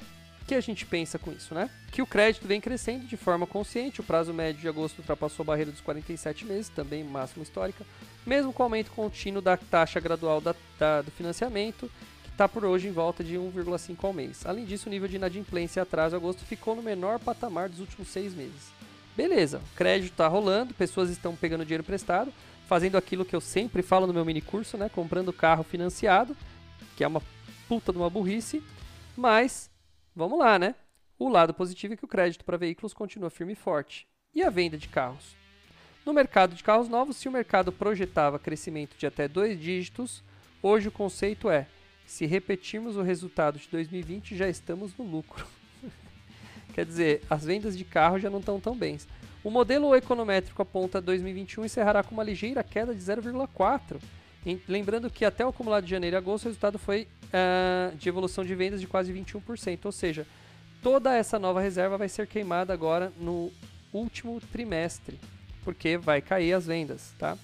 que 0.50 0.56
a 0.56 0.62
gente 0.62 0.84
pensa 0.84 1.20
com 1.20 1.32
isso, 1.32 1.54
né? 1.54 1.70
Que 1.92 2.02
o 2.02 2.08
crédito 2.08 2.48
vem 2.48 2.60
crescendo 2.60 3.06
de 3.06 3.16
forma 3.16 3.46
consciente, 3.46 4.02
o 4.02 4.04
prazo 4.04 4.34
médio 4.34 4.60
de 4.60 4.68
agosto 4.68 4.98
ultrapassou 4.98 5.44
a 5.44 5.46
barreira 5.46 5.70
dos 5.70 5.80
47 5.80 6.44
meses, 6.44 6.70
também 6.70 7.04
máxima 7.04 7.44
histórica, 7.44 7.86
mesmo 8.26 8.52
com 8.52 8.64
o 8.64 8.66
aumento 8.66 8.90
contínuo 8.90 9.44
da 9.44 9.56
taxa 9.56 10.00
gradual 10.00 10.42
da, 10.42 10.56
da, 10.80 11.04
do 11.04 11.12
financiamento, 11.12 11.88
que 12.24 12.30
está 12.32 12.50
por 12.50 12.66
hoje 12.66 12.88
em 12.88 12.92
volta 12.92 13.24
de 13.24 13.36
1,5 13.36 13.96
ao 14.02 14.12
mês. 14.12 14.44
Além 14.44 14.66
disso, 14.66 14.90
o 14.90 14.90
nível 14.90 15.08
de 15.08 15.18
inadimplência 15.18 15.84
atrás 15.84 16.10
de 16.10 16.16
agosto 16.16 16.44
ficou 16.44 16.76
no 16.76 16.82
menor 16.82 17.20
patamar 17.20 17.70
dos 17.70 17.80
últimos 17.80 18.08
seis 18.08 18.34
meses. 18.34 18.72
Beleza, 19.16 19.60
o 19.60 19.76
crédito 19.76 20.14
está 20.14 20.28
rolando, 20.28 20.74
pessoas 20.74 21.12
estão 21.12 21.36
pegando 21.36 21.64
dinheiro 21.64 21.84
emprestado, 21.84 22.34
fazendo 22.68 22.98
aquilo 22.98 23.24
que 23.24 23.36
eu 23.36 23.42
sempre 23.42 23.84
falo 23.84 24.08
no 24.08 24.14
meu 24.14 24.26
mini 24.26 24.42
curso, 24.42 24.78
né? 24.78 24.90
Comprando 24.90 25.32
carro 25.32 25.64
financiado, 25.64 26.36
que 26.98 27.04
é 27.04 27.08
uma 27.08 27.22
puta 27.68 27.92
de 27.92 28.00
uma 28.00 28.10
burrice, 28.10 28.64
mas 29.16 29.69
vamos 30.20 30.38
lá, 30.38 30.60
né? 30.60 30.76
O 31.18 31.30
lado 31.30 31.54
positivo 31.54 31.94
é 31.94 31.98
que 31.98 32.04
o 32.04 32.08
crédito 32.08 32.44
para 32.44 32.58
veículos 32.58 32.94
continua 32.94 33.30
firme 33.30 33.54
e 33.54 33.56
forte. 33.56 34.06
E 34.36 34.44
a 34.44 34.50
venda 34.50 34.78
de 34.78 34.90
carros? 34.90 35.34
No 36.06 36.12
mercado 36.12 36.54
de 36.54 36.64
carros 36.64 36.90
novos, 36.90 37.16
se 37.16 37.30
o 37.30 37.32
mercado 37.32 37.72
projetava 37.72 38.38
crescimento 38.38 38.98
de 38.98 39.08
até 39.08 39.30
dois 39.30 39.58
dígitos, 39.58 40.22
hoje 40.62 40.90
o 40.90 40.92
conceito 40.92 41.50
é: 41.50 41.68
se 42.06 42.26
repetirmos 42.26 42.98
o 42.98 43.02
resultado 43.02 43.58
de 43.58 43.70
2020, 43.70 44.36
já 44.36 44.50
estamos 44.50 44.96
no 44.98 45.06
lucro. 45.06 45.48
Quer 46.76 46.86
dizer, 46.86 47.24
as 47.30 47.46
vendas 47.46 47.78
de 47.78 47.86
carro 47.86 48.20
já 48.20 48.30
não 48.30 48.40
estão 48.40 48.60
tão 48.60 48.76
bem. 48.76 48.98
O 49.42 49.50
modelo 49.50 49.96
econométrico 49.96 50.62
aponta 50.62 51.00
2021 51.00 51.64
encerrará 51.64 52.04
com 52.04 52.14
uma 52.14 52.24
ligeira 52.24 52.62
queda 52.62 52.94
de 52.94 53.02
0,4. 53.02 54.02
Lembrando 54.68 55.10
que 55.10 55.26
até 55.26 55.46
o 55.46 55.50
acumulado 55.50 55.84
de 55.84 55.92
janeiro 55.92 56.16
e 56.16 56.18
agosto 56.18 56.46
o 56.46 56.48
resultado 56.48 56.80
foi 56.80 57.08
uh, 57.26 57.96
de 57.96 58.08
evolução 58.08 58.44
de 58.44 58.56
vendas 58.56 58.80
de 58.80 58.88
quase 58.88 59.14
21%. 59.14 59.86
Ou 59.86 59.92
seja, 59.92 60.26
toda 60.82 61.16
essa 61.16 61.38
nova 61.38 61.62
reserva 61.62 61.98
vai 61.98 62.10
ser 62.10 62.28
queimada 62.28 62.74
agora 62.74 63.12
no 63.20 63.52
último 63.92 64.40
trimestre, 64.52 65.20
porque 65.64 65.98
vai 65.98 66.22
cair 66.22 66.54
as 66.54 66.66
vendas, 66.66 67.14
tá? 67.20 67.38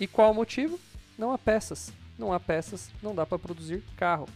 E 0.00 0.06
qual 0.06 0.30
o 0.30 0.34
motivo? 0.34 0.78
Não 1.18 1.32
há 1.32 1.38
peças. 1.38 1.92
Não 2.18 2.32
há 2.32 2.40
peças, 2.40 2.90
não 3.02 3.14
dá 3.14 3.26
para 3.26 3.38
produzir 3.38 3.82
carro, 3.96 4.28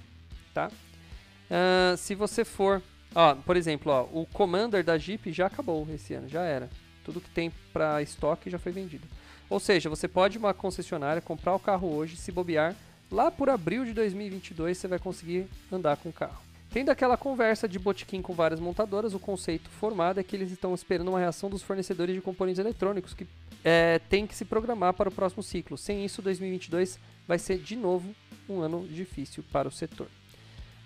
tá? 0.52 0.68
Uh, 0.68 1.96
se 1.96 2.14
você 2.14 2.44
for 2.44 2.82
Ó, 3.14 3.34
por 3.36 3.56
exemplo, 3.56 3.90
ó, 3.92 4.02
o 4.12 4.26
Commander 4.26 4.84
da 4.84 4.98
Jeep 4.98 5.32
já 5.32 5.46
acabou 5.46 5.86
esse 5.92 6.14
ano, 6.14 6.28
já 6.28 6.42
era. 6.42 6.68
Tudo 7.04 7.20
que 7.20 7.30
tem 7.30 7.50
para 7.72 8.02
estoque 8.02 8.50
já 8.50 8.58
foi 8.58 8.72
vendido. 8.72 9.06
Ou 9.50 9.58
seja, 9.58 9.88
você 9.88 10.06
pode 10.06 10.36
ir 10.36 10.38
uma 10.38 10.52
concessionária, 10.52 11.22
comprar 11.22 11.54
o 11.54 11.58
carro 11.58 11.94
hoje, 11.94 12.16
se 12.16 12.30
bobear, 12.30 12.74
lá 13.10 13.30
por 13.30 13.48
abril 13.48 13.84
de 13.84 13.92
2022 13.92 14.76
você 14.76 14.88
vai 14.88 14.98
conseguir 14.98 15.46
andar 15.72 15.96
com 15.96 16.10
o 16.10 16.12
carro. 16.12 16.48
Tendo 16.70 16.90
aquela 16.90 17.16
conversa 17.16 17.66
de 17.66 17.78
botequim 17.78 18.20
com 18.20 18.34
várias 18.34 18.60
montadoras, 18.60 19.14
o 19.14 19.18
conceito 19.18 19.70
formado 19.70 20.20
é 20.20 20.22
que 20.22 20.36
eles 20.36 20.50
estão 20.50 20.74
esperando 20.74 21.08
uma 21.08 21.18
reação 21.18 21.48
dos 21.48 21.62
fornecedores 21.62 22.14
de 22.14 22.20
componentes 22.20 22.58
eletrônicos 22.58 23.14
que 23.14 23.26
é, 23.64 23.98
tem 24.10 24.26
que 24.26 24.34
se 24.34 24.44
programar 24.44 24.92
para 24.92 25.08
o 25.08 25.12
próximo 25.12 25.42
ciclo. 25.42 25.78
Sem 25.78 26.04
isso, 26.04 26.20
2022 26.20 26.98
vai 27.26 27.38
ser 27.38 27.58
de 27.58 27.74
novo 27.74 28.14
um 28.48 28.60
ano 28.60 28.86
difícil 28.86 29.42
para 29.50 29.66
o 29.66 29.70
setor. 29.72 30.08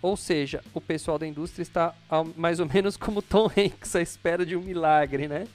Ou 0.00 0.16
seja, 0.16 0.62
o 0.72 0.80
pessoal 0.80 1.18
da 1.18 1.26
indústria 1.26 1.62
está 1.62 1.94
mais 2.36 2.60
ou 2.60 2.66
menos 2.66 2.96
como 2.96 3.20
Tom 3.22 3.46
Hanks 3.46 3.94
à 3.96 4.00
espera 4.00 4.46
de 4.46 4.56
um 4.56 4.62
milagre, 4.62 5.28
né? 5.28 5.46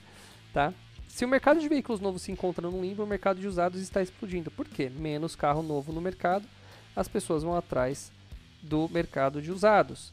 Tá? 0.52 0.72
Se 1.08 1.24
o 1.24 1.28
mercado 1.28 1.58
de 1.58 1.68
veículos 1.68 2.00
novos 2.00 2.22
se 2.22 2.30
encontra 2.30 2.70
no 2.70 2.80
limbo, 2.80 3.02
o 3.02 3.06
mercado 3.06 3.40
de 3.40 3.48
usados 3.48 3.80
está 3.80 4.00
explodindo. 4.02 4.50
Por 4.50 4.68
quê? 4.68 4.88
Menos 4.88 5.34
carro 5.34 5.62
novo 5.62 5.92
no 5.92 6.00
mercado, 6.00 6.46
as 6.94 7.08
pessoas 7.08 7.42
vão 7.42 7.56
atrás 7.56 8.12
do 8.62 8.88
mercado 8.88 9.42
de 9.42 9.50
usados. 9.50 10.12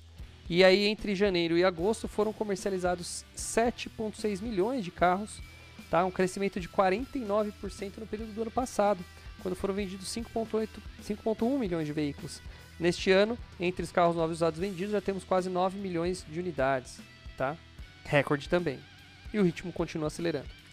E 0.50 0.64
aí, 0.64 0.86
entre 0.86 1.16
janeiro 1.16 1.58
e 1.58 1.64
agosto, 1.64 2.08
foram 2.08 2.32
comercializados 2.32 3.26
7,6 3.36 4.42
milhões 4.42 4.84
de 4.84 4.92
carros, 4.92 5.42
tá? 5.90 6.06
um 6.06 6.12
crescimento 6.12 6.60
de 6.60 6.70
49% 6.70 7.98
no 7.98 8.08
período 8.08 8.34
do 8.34 8.42
ano 8.44 8.52
passado, 8.52 9.04
quando 9.42 9.56
foram 9.56 9.74
vendidos 9.74 10.08
5,1 10.08 11.60
milhões 11.60 11.88
de 11.88 11.94
veículos. 11.94 12.42
Neste 12.80 13.12
ano, 13.12 13.38
entre 13.60 13.84
os 13.84 13.92
carros 13.92 14.16
novos 14.16 14.38
usados 14.38 14.60
vendidos, 14.60 14.92
já 14.92 15.02
temos 15.02 15.24
quase 15.24 15.50
9 15.50 15.80
milhões 15.80 16.26
de 16.30 16.40
unidades, 16.40 17.00
tá? 17.38 17.56
Recorde 18.04 18.50
também. 18.50 18.80
E 19.34 19.40
o 19.40 19.44
ritmo 19.44 19.72
continua 19.72 20.08
acelerando. 20.08 20.65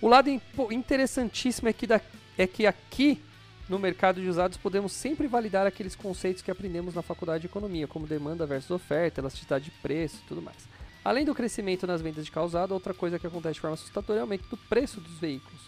O 0.00 0.08
lado 0.08 0.30
interessantíssimo 0.70 1.68
é 1.68 1.72
que, 1.72 1.86
da, 1.86 2.00
é 2.38 2.46
que 2.46 2.66
aqui 2.66 3.20
no 3.68 3.78
mercado 3.78 4.20
de 4.20 4.28
usados 4.28 4.56
podemos 4.56 4.92
sempre 4.92 5.26
validar 5.26 5.66
aqueles 5.66 5.94
conceitos 5.94 6.42
que 6.42 6.50
aprendemos 6.50 6.94
na 6.94 7.02
faculdade 7.02 7.42
de 7.42 7.46
economia, 7.46 7.86
como 7.86 8.06
demanda 8.06 8.46
versus 8.46 8.70
oferta, 8.70 9.20
elasticidade 9.20 9.66
de 9.66 9.70
preço 9.70 10.16
e 10.24 10.28
tudo 10.28 10.40
mais. 10.40 10.56
Além 11.04 11.24
do 11.24 11.34
crescimento 11.34 11.86
nas 11.86 12.02
vendas 12.02 12.24
de 12.24 12.30
carro 12.30 12.46
usado, 12.46 12.72
outra 12.72 12.92
coisa 12.92 13.18
que 13.18 13.26
acontece 13.26 13.54
de 13.54 13.60
forma 13.60 13.74
assustadora 13.74 14.18
é 14.18 14.22
o 14.22 14.24
aumento 14.24 14.48
do 14.48 14.56
preço 14.56 15.00
dos 15.00 15.18
veículos. 15.18 15.60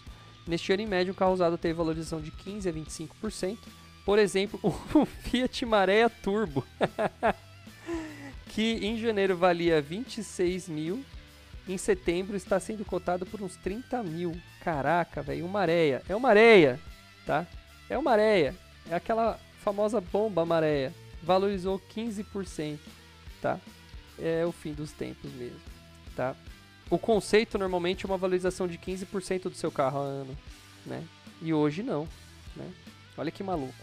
Neste 0.45 0.73
ano, 0.73 0.83
em 0.83 0.87
média, 0.87 1.11
um 1.11 1.15
carro 1.15 1.33
usado 1.33 1.57
teve 1.57 1.73
valorização 1.73 2.19
de 2.19 2.29
15 2.31 2.67
a 2.67 2.73
25%, 2.73 3.57
por 4.05 4.19
exemplo, 4.19 4.59
o 4.93 5.05
Fiat 5.05 5.65
Marea 5.65 6.09
Turbo, 6.09 6.65
que 8.49 8.85
em 8.85 8.99
janeiro 8.99 9.37
valia 9.37 9.81
26 9.81 10.67
mil, 10.67 11.05
em 11.67 11.77
setembro 11.77 12.35
está 12.35 12.59
sendo 12.59 12.83
cotado 12.83 13.25
por 13.25 13.41
uns 13.41 13.55
30 13.57 14.03
mil. 14.03 14.35
Caraca, 14.63 15.21
velho, 15.21 15.45
uma 15.45 15.61
areia. 15.61 16.01
É 16.07 16.15
uma 16.15 16.29
areia, 16.29 16.79
tá? 17.25 17.45
É 17.89 17.97
uma 17.97 18.11
areia. 18.11 18.55
É 18.89 18.95
aquela 18.95 19.39
famosa 19.59 20.01
bomba 20.01 20.45
maréia. 20.45 20.93
Valorizou 21.21 21.81
15%, 21.95 22.77
tá? 23.41 23.59
É 24.19 24.45
o 24.45 24.51
fim 24.51 24.73
dos 24.73 24.91
tempos 24.91 25.31
mesmo, 25.31 25.59
tá? 26.15 26.35
O 26.89 26.99
conceito 26.99 27.57
normalmente 27.57 28.05
é 28.05 28.07
uma 28.07 28.17
valorização 28.17 28.67
de 28.67 28.77
15% 28.77 29.43
do 29.43 29.55
seu 29.55 29.71
carro 29.71 29.99
ao 29.99 30.03
ano, 30.03 30.37
né? 30.85 31.03
E 31.41 31.53
hoje 31.53 31.81
não, 31.81 32.07
né? 32.55 32.69
Olha 33.17 33.31
que 33.31 33.41
maluco. 33.41 33.73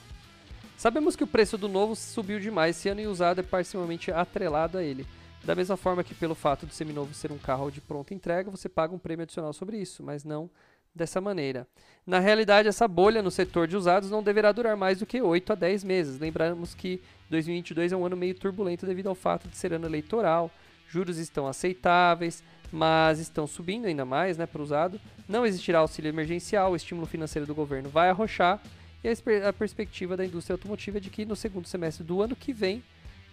Sabemos 0.77 1.17
que 1.17 1.25
o 1.25 1.27
preço 1.27 1.59
do 1.59 1.69
novo 1.69 1.97
subiu 1.97 2.39
demais 2.39 2.77
esse 2.77 2.89
ano 2.89 3.01
e 3.01 3.07
usado 3.07 3.41
é 3.41 3.43
parcialmente 3.43 4.11
atrelado 4.11 4.79
a 4.79 4.83
ele. 4.83 5.07
Da 5.45 5.55
mesma 5.55 5.77
forma 5.77 6.05
que 6.05 6.15
pelo 6.15 6.35
fato 6.35 6.67
do 6.67 6.73
seminovo 6.73 7.15
ser 7.15 7.33
um 7.33 7.39
carro 7.39 7.71
de 7.71 7.81
pronta 7.81 8.13
entrega, 8.13 8.51
você 8.51 8.69
paga 8.69 8.95
um 8.95 8.99
prêmio 8.99 9.23
adicional 9.23 9.53
sobre 9.53 9.79
isso, 9.79 10.03
mas 10.03 10.25
não 10.25 10.51
dessa 10.95 11.21
maneira. 11.21 11.67
Na 12.07 12.19
realidade, 12.19 12.69
essa 12.69 12.87
bolha 12.87 13.23
no 13.23 13.31
setor 13.31 13.67
de 13.67 13.77
usados 13.77 14.11
não 14.11 14.23
deverá 14.23 14.53
durar 14.53 14.77
mais 14.77 14.99
do 14.99 15.07
que 15.07 15.21
8 15.21 15.53
a 15.53 15.55
10 15.55 15.85
meses. 15.85 16.19
Lembramos 16.19 16.75
que 16.75 17.01
2022 17.31 17.93
é 17.93 17.97
um 17.97 18.05
ano 18.05 18.17
meio 18.17 18.35
turbulento 18.35 18.85
devido 18.85 19.09
ao 19.09 19.15
fato 19.15 19.49
de 19.49 19.57
ser 19.57 19.73
ano 19.73 19.87
eleitoral, 19.87 20.51
juros 20.89 21.19
estão 21.19 21.47
aceitáveis, 21.47 22.43
mas 22.73 23.19
estão 23.19 23.47
subindo 23.47 23.87
ainda 23.87 24.05
mais 24.05 24.37
né, 24.37 24.47
para 24.47 24.61
o 24.61 24.65
usado. 24.65 25.01
Não 25.29 25.47
existirá 25.47 25.79
auxílio 25.79 26.09
emergencial, 26.09 26.73
o 26.73 26.77
estímulo 26.77 27.07
financeiro 27.07 27.47
do 27.47 27.55
governo 27.55 27.89
vai 27.89 28.11
arrochar 28.11 28.61
e 29.03 29.09
a, 29.09 29.53
perspectiva 29.53 30.17
da 30.17 30.25
indústria 30.25 30.55
automotiva 30.55 30.99
é 30.99 31.01
de 31.01 31.09
que 31.09 31.25
no 31.25 31.35
segundo 31.35 31.67
semestre 31.67 32.05
do 32.05 32.21
ano 32.21 32.37
que 32.37 32.53
vem, 32.53 32.83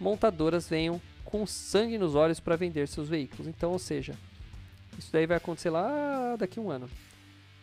montadoras 0.00 0.68
venham 0.68 1.00
com 1.28 1.46
sangue 1.46 1.98
nos 1.98 2.14
olhos 2.14 2.40
para 2.40 2.56
vender 2.56 2.88
seus 2.88 3.06
veículos. 3.06 3.46
Então, 3.46 3.70
ou 3.70 3.78
seja, 3.78 4.14
isso 4.98 5.12
daí 5.12 5.26
vai 5.26 5.36
acontecer 5.36 5.68
lá 5.68 6.36
daqui 6.38 6.58
a 6.58 6.62
um 6.62 6.70
ano, 6.70 6.88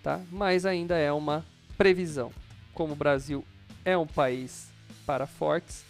tá? 0.04 0.22
Mas 0.32 0.68
ainda 0.68 0.96
é 1.00 1.12
uma 1.12 1.44
previsão. 1.76 2.32
Como 2.76 2.94
o 2.94 2.96
Brasil 2.96 3.44
é 3.84 3.98
um 3.98 4.06
país 4.06 4.70
para 5.04 5.26
fortes, 5.26 5.84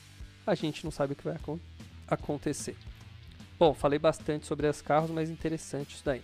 a 0.47 0.55
gente 0.55 0.85
não 0.85 0.91
sabe 0.91 1.11
o 1.11 1.15
que 1.17 1.25
vai 1.25 1.37
acontecer. 2.07 2.77
Bom, 3.59 3.73
falei 3.73 3.99
bastante 3.99 4.45
sobre 4.45 4.67
os 4.67 4.81
carros, 4.81 5.11
mas 5.11 5.29
interessante 5.29 5.95
isso 5.95 6.05
daí. 6.05 6.21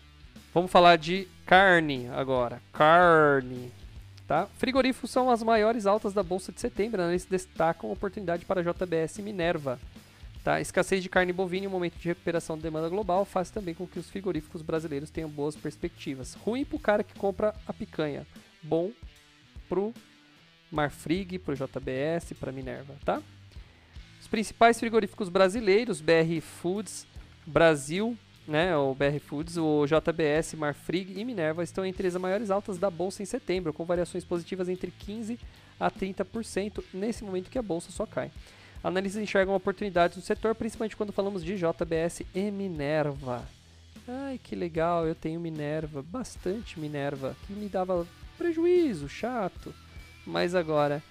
Vamos 0.54 0.72
falar 0.72 0.98
de 0.98 1.28
carne 1.46 2.08
agora. 2.14 2.62
Carne. 2.72 3.74
Tá? 4.26 4.48
Frigoríficos 4.58 5.12
são 5.12 5.30
as 5.30 5.44
maiores 5.44 5.86
altas 5.86 6.14
da 6.14 6.24
Bolsa 6.24 6.54
de 6.54 6.62
setembro, 6.62 7.02
né? 7.02 7.10
eles 7.10 7.26
destacam 7.26 7.92
oportunidade 7.92 8.46
para 8.46 8.64
JBS 8.64 9.18
Minerva. 9.18 9.78
Tá? 10.44 10.60
Escassez 10.60 11.04
de 11.04 11.10
carne 11.10 11.32
bovina 11.32 11.66
e 11.66 11.68
um 11.68 11.72
momento 11.72 11.98
de 11.98 12.08
recuperação 12.08 12.58
da 12.58 12.64
demanda 12.64 12.90
global 12.90 13.26
faz 13.26 13.52
também 13.52 13.76
com 13.76 13.86
que 13.86 14.00
os 14.00 14.10
frigoríficos 14.10 14.64
brasileiros 14.64 15.12
tenham 15.12 15.30
boas 15.30 15.56
perspectivas. 15.56 16.34
Ruim 16.34 16.66
para 16.66 16.76
o 16.76 16.80
cara 16.80 17.04
que 17.04 17.14
compra 17.14 17.54
a 17.68 17.72
picanha. 17.72 18.26
Bom 18.64 18.92
pro 19.70 19.94
Marfrig, 20.72 21.38
pro 21.38 21.56
JBS, 21.56 22.34
para 22.40 22.52
Minerva, 22.52 22.96
tá? 23.06 23.22
Os 24.20 24.28
principais 24.28 24.80
frigoríficos 24.80 25.30
brasileiros, 25.30 26.02
BR 26.02 26.42
Foods, 26.42 27.06
Brasil, 27.46 28.18
né, 28.48 28.76
o 28.76 28.96
BR 28.96 29.20
Foods, 29.20 29.58
o 29.58 29.86
JBS, 29.86 30.56
Marfrig 30.56 31.20
e 31.20 31.24
Minerva 31.24 31.64
estão 31.64 31.86
entre 31.86 32.08
as 32.08 32.16
maiores 32.16 32.50
altas 32.50 32.78
da 32.78 32.90
bolsa 32.90 33.22
em 33.22 33.26
setembro, 33.26 33.74
com 33.74 33.86
variações 33.86 34.24
positivas 34.24 34.70
entre 34.70 34.92
15 34.92 35.40
a 35.80 35.90
30% 35.92 36.84
nesse 36.94 37.24
momento 37.24 37.50
que 37.50 37.58
a 37.58 37.62
bolsa 37.62 37.92
só 37.92 38.06
cai. 38.06 38.32
Analistas 38.84 39.22
enxergam 39.22 39.56
oportunidades 39.56 40.18
no 40.18 40.24
setor, 40.24 40.56
principalmente 40.56 40.96
quando 40.96 41.14
falamos 41.14 41.44
de 41.44 41.56
JBS 41.56 42.24
e 42.34 42.50
Minerva. 42.50 43.48
Ai, 44.08 44.40
que 44.44 44.56
legal, 44.56 45.08
eu 45.08 45.14
tenho 45.14 45.40
Minerva, 45.40 46.02
bastante 46.02 46.80
Minerva, 46.80 47.36
que 47.46 47.54
me 47.54 47.70
dava 47.70 48.08
prejuízo, 48.38 49.08
chato. 49.08 49.74
Mas 50.26 50.56
agora 50.56 51.04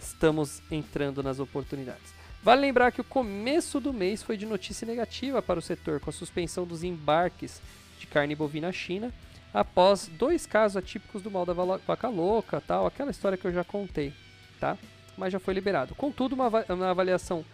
estamos 0.00 0.62
entrando 0.70 1.22
nas 1.22 1.38
oportunidades. 1.38 2.14
Vale 2.42 2.62
lembrar 2.62 2.92
que 2.92 3.00
o 3.00 3.04
começo 3.04 3.78
do 3.78 3.92
mês 3.92 4.22
foi 4.22 4.36
de 4.36 4.46
notícia 4.46 4.86
negativa 4.86 5.42
para 5.42 5.58
o 5.58 5.62
setor, 5.62 6.00
com 6.00 6.08
a 6.08 6.12
suspensão 6.12 6.64
dos 6.64 6.82
embarques 6.82 7.60
de 7.98 8.06
carne 8.06 8.34
bovina 8.34 8.68
à 8.68 8.72
China, 8.72 9.12
após 9.52 10.08
dois 10.08 10.46
casos 10.46 10.76
atípicos 10.76 11.20
do 11.20 11.30
mal 11.30 11.44
da 11.44 11.52
vaca 11.52 12.08
louca, 12.08 12.60
tal, 12.60 12.86
aquela 12.86 13.10
história 13.10 13.36
que 13.36 13.46
eu 13.46 13.52
já 13.52 13.64
contei, 13.64 14.14
tá? 14.60 14.78
Mas 15.18 15.32
já 15.32 15.40
foi 15.40 15.52
liberado. 15.52 15.94
Contudo, 15.94 16.34
uma, 16.34 16.48
uma 16.68 16.90
avaliação 16.90 17.44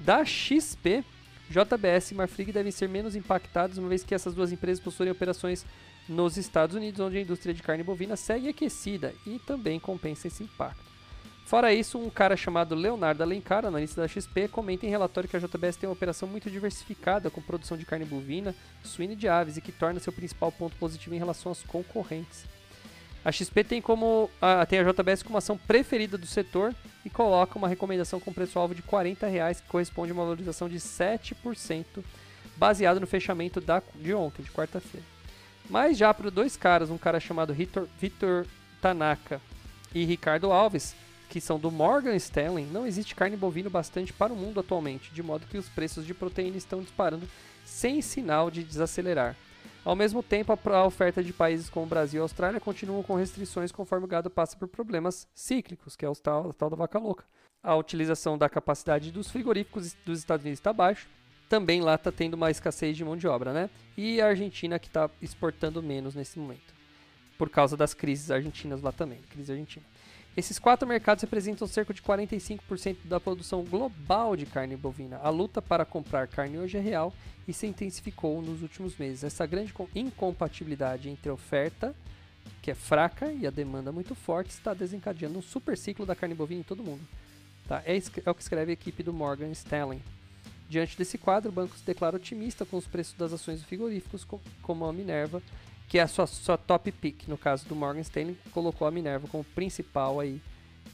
da 0.00 0.24
XP, 0.24 1.04
JBS 1.50 2.12
e 2.12 2.14
Marfrig 2.14 2.50
devem 2.50 2.72
ser 2.72 2.88
menos 2.88 3.14
impactados, 3.14 3.76
uma 3.76 3.88
vez 3.88 4.02
que 4.02 4.14
essas 4.14 4.34
duas 4.34 4.50
empresas 4.50 4.82
possuem 4.82 5.10
operações 5.10 5.66
nos 6.08 6.36
Estados 6.36 6.74
Unidos, 6.74 6.98
onde 6.98 7.18
a 7.18 7.20
indústria 7.20 7.54
de 7.54 7.62
carne 7.62 7.84
bovina 7.84 8.16
segue 8.16 8.48
aquecida 8.48 9.14
e 9.26 9.38
também 9.38 9.78
compensa 9.78 10.26
esse 10.26 10.42
impacto. 10.42 10.90
Fora 11.44 11.74
isso, 11.74 11.98
um 11.98 12.08
cara 12.08 12.36
chamado 12.36 12.76
Leonardo 12.76 13.22
Alencar, 13.22 13.66
analista 13.66 14.00
da 14.00 14.06
XP, 14.08 14.46
comenta 14.48 14.86
em 14.86 14.88
relatório 14.88 15.28
que 15.28 15.36
a 15.36 15.40
JBS 15.40 15.76
tem 15.76 15.88
uma 15.88 15.94
operação 15.94 16.28
muito 16.28 16.48
diversificada 16.48 17.28
com 17.28 17.42
produção 17.42 17.76
de 17.76 17.84
carne 17.84 18.04
bovina, 18.04 18.54
suína 18.84 19.14
e 19.14 19.16
de 19.16 19.26
aves 19.26 19.56
e 19.56 19.60
que 19.60 19.72
torna 19.72 19.98
seu 19.98 20.12
principal 20.12 20.52
ponto 20.52 20.76
positivo 20.76 21.14
em 21.14 21.18
relação 21.18 21.50
aos 21.50 21.64
concorrentes. 21.64 22.44
A 23.24 23.30
XP 23.30 23.64
tem, 23.64 23.82
como, 23.82 24.30
a, 24.40 24.64
tem 24.64 24.78
a 24.78 24.84
JBS 24.84 25.22
como 25.22 25.36
ação 25.36 25.58
preferida 25.58 26.16
do 26.16 26.26
setor 26.26 26.74
e 27.04 27.10
coloca 27.10 27.58
uma 27.58 27.68
recomendação 27.68 28.18
com 28.18 28.32
preço-alvo 28.32 28.74
de 28.74 28.82
40 28.82 29.26
reais, 29.26 29.60
que 29.60 29.68
corresponde 29.68 30.10
a 30.10 30.14
uma 30.14 30.24
valorização 30.24 30.68
de 30.68 30.76
7%, 30.76 31.84
baseado 32.56 32.98
no 32.98 33.06
fechamento 33.06 33.60
da, 33.60 33.82
de 33.96 34.14
ontem, 34.14 34.42
de 34.42 34.50
quarta-feira. 34.50 35.06
Mas 35.68 35.98
já 35.98 36.12
para 36.12 36.30
dois 36.30 36.56
caras, 36.56 36.90
um 36.90 36.98
cara 36.98 37.20
chamado 37.20 37.54
Vitor 37.54 38.46
Tanaka 38.80 39.40
e 39.94 40.04
Ricardo 40.04 40.50
Alves, 40.50 40.94
que 41.28 41.40
são 41.40 41.58
do 41.58 41.70
Morgan 41.70 42.16
Stanley, 42.16 42.66
não 42.66 42.86
existe 42.86 43.14
carne 43.14 43.36
bovina 43.36 43.70
bastante 43.70 44.12
para 44.12 44.32
o 44.32 44.36
mundo 44.36 44.60
atualmente, 44.60 45.12
de 45.12 45.22
modo 45.22 45.46
que 45.46 45.58
os 45.58 45.68
preços 45.68 46.04
de 46.04 46.12
proteína 46.12 46.56
estão 46.56 46.82
disparando 46.82 47.28
sem 47.64 48.02
sinal 48.02 48.50
de 48.50 48.64
desacelerar. 48.64 49.36
Ao 49.82 49.96
mesmo 49.96 50.22
tempo, 50.22 50.52
a 50.52 50.84
oferta 50.84 51.24
de 51.24 51.32
países 51.32 51.70
como 51.70 51.86
Brasil 51.86 52.20
e 52.20 52.22
Austrália 52.22 52.60
continuam 52.60 53.02
com 53.02 53.14
restrições 53.14 53.72
conforme 53.72 54.04
o 54.04 54.08
gado 54.08 54.28
passa 54.28 54.56
por 54.56 54.68
problemas 54.68 55.26
cíclicos, 55.34 55.96
que 55.96 56.04
é 56.04 56.08
o 56.08 56.14
tal, 56.14 56.52
tal 56.52 56.68
da 56.68 56.76
vaca 56.76 56.98
louca. 56.98 57.24
A 57.62 57.74
utilização 57.74 58.36
da 58.36 58.48
capacidade 58.48 59.10
dos 59.10 59.30
frigoríficos 59.30 59.96
dos 60.04 60.18
Estados 60.18 60.44
Unidos 60.44 60.60
está 60.60 60.72
baixa. 60.72 61.08
Também 61.48 61.80
lá 61.80 61.94
está 61.94 62.12
tendo 62.12 62.34
uma 62.34 62.50
escassez 62.50 62.96
de 62.96 63.04
mão 63.04 63.16
de 63.16 63.26
obra, 63.26 63.52
né? 63.52 63.70
E 63.96 64.20
a 64.20 64.26
Argentina 64.26 64.78
que 64.78 64.86
está 64.86 65.10
exportando 65.20 65.82
menos 65.82 66.14
nesse 66.14 66.38
momento. 66.38 66.74
Por 67.38 67.48
causa 67.48 67.76
das 67.76 67.94
crises 67.94 68.30
argentinas 68.30 68.82
lá 68.82 68.92
também, 68.92 69.18
crise 69.30 69.52
argentina. 69.52 69.84
Esses 70.36 70.58
quatro 70.58 70.86
mercados 70.86 71.22
representam 71.22 71.66
cerca 71.66 71.92
de 71.92 72.00
45% 72.00 72.98
da 73.04 73.18
produção 73.18 73.64
global 73.64 74.36
de 74.36 74.46
carne 74.46 74.76
bovina. 74.76 75.18
A 75.18 75.28
luta 75.28 75.60
para 75.60 75.84
comprar 75.84 76.28
carne 76.28 76.58
hoje 76.58 76.78
é 76.78 76.80
real 76.80 77.12
e 77.48 77.52
se 77.52 77.66
intensificou 77.66 78.40
nos 78.40 78.62
últimos 78.62 78.96
meses. 78.96 79.24
Essa 79.24 79.44
grande 79.44 79.74
incompatibilidade 79.94 81.08
entre 81.08 81.30
a 81.30 81.34
oferta, 81.34 81.94
que 82.62 82.70
é 82.70 82.74
fraca, 82.74 83.32
e 83.32 83.44
a 83.46 83.50
demanda 83.50 83.90
muito 83.90 84.14
forte, 84.14 84.50
está 84.50 84.72
desencadeando 84.72 85.38
um 85.38 85.42
super 85.42 85.76
ciclo 85.76 86.06
da 86.06 86.14
carne 86.14 86.34
bovina 86.34 86.60
em 86.60 86.64
todo 86.64 86.82
mundo. 86.82 87.02
Tá? 87.66 87.82
É, 87.84 87.96
é 87.96 88.30
o 88.30 88.34
que 88.34 88.42
escreve 88.42 88.70
a 88.70 88.74
equipe 88.74 89.02
do 89.02 89.12
Morgan 89.12 89.50
Stanley. 89.50 90.00
Diante 90.68 90.96
desse 90.96 91.18
quadro, 91.18 91.50
o 91.50 91.52
banco 91.52 91.76
se 91.76 91.84
declara 91.84 92.14
otimista 92.14 92.64
com 92.64 92.76
os 92.76 92.86
preços 92.86 93.14
das 93.14 93.32
ações 93.32 93.64
frigoríficos, 93.64 94.24
como 94.62 94.84
a 94.84 94.92
Minerva, 94.92 95.42
que 95.90 95.98
é 95.98 96.02
a 96.02 96.06
sua, 96.06 96.24
sua 96.24 96.56
top 96.56 96.92
pick. 96.92 97.26
No 97.26 97.36
caso 97.36 97.66
do 97.66 97.74
Morgan 97.74 98.00
Stanley, 98.00 98.38
colocou 98.52 98.86
a 98.86 98.92
Minerva 98.92 99.26
como 99.26 99.42
principal 99.42 100.20
aí 100.20 100.40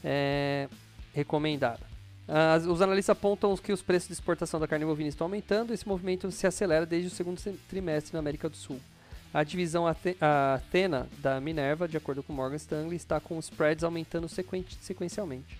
é, 0.02 0.68
recomendada. 1.12 1.82
As, 2.26 2.64
os 2.64 2.80
analistas 2.80 3.12
apontam 3.12 3.54
que 3.59 3.72
os 3.72 3.82
preços 3.82 4.09
de 4.09 4.14
exportação 4.14 4.59
da 4.59 4.66
carne 4.66 4.87
bovina 4.87 5.11
estão 5.11 5.26
aumentando. 5.26 5.74
Esse 5.74 5.87
movimento 5.87 6.32
se 6.32 6.46
acelera 6.46 6.87
desde 6.87 7.09
o 7.09 7.11
segundo 7.11 7.38
trimestre 7.68 8.14
na 8.14 8.20
América 8.20 8.48
do 8.48 8.56
Sul. 8.56 8.80
A 9.35 9.44
divisão 9.44 9.85
Athena 9.87 11.06
da 11.18 11.38
Minerva, 11.42 11.87
de 11.87 11.98
acordo 11.98 12.22
com 12.22 12.32
Morgan 12.32 12.56
Stanley, 12.56 12.96
está 12.96 13.20
com 13.20 13.37
os 13.37 13.44
spreads 13.44 13.85
aumentando 13.85 14.26
sequen 14.30 14.64
sequencialmente. 14.80 15.59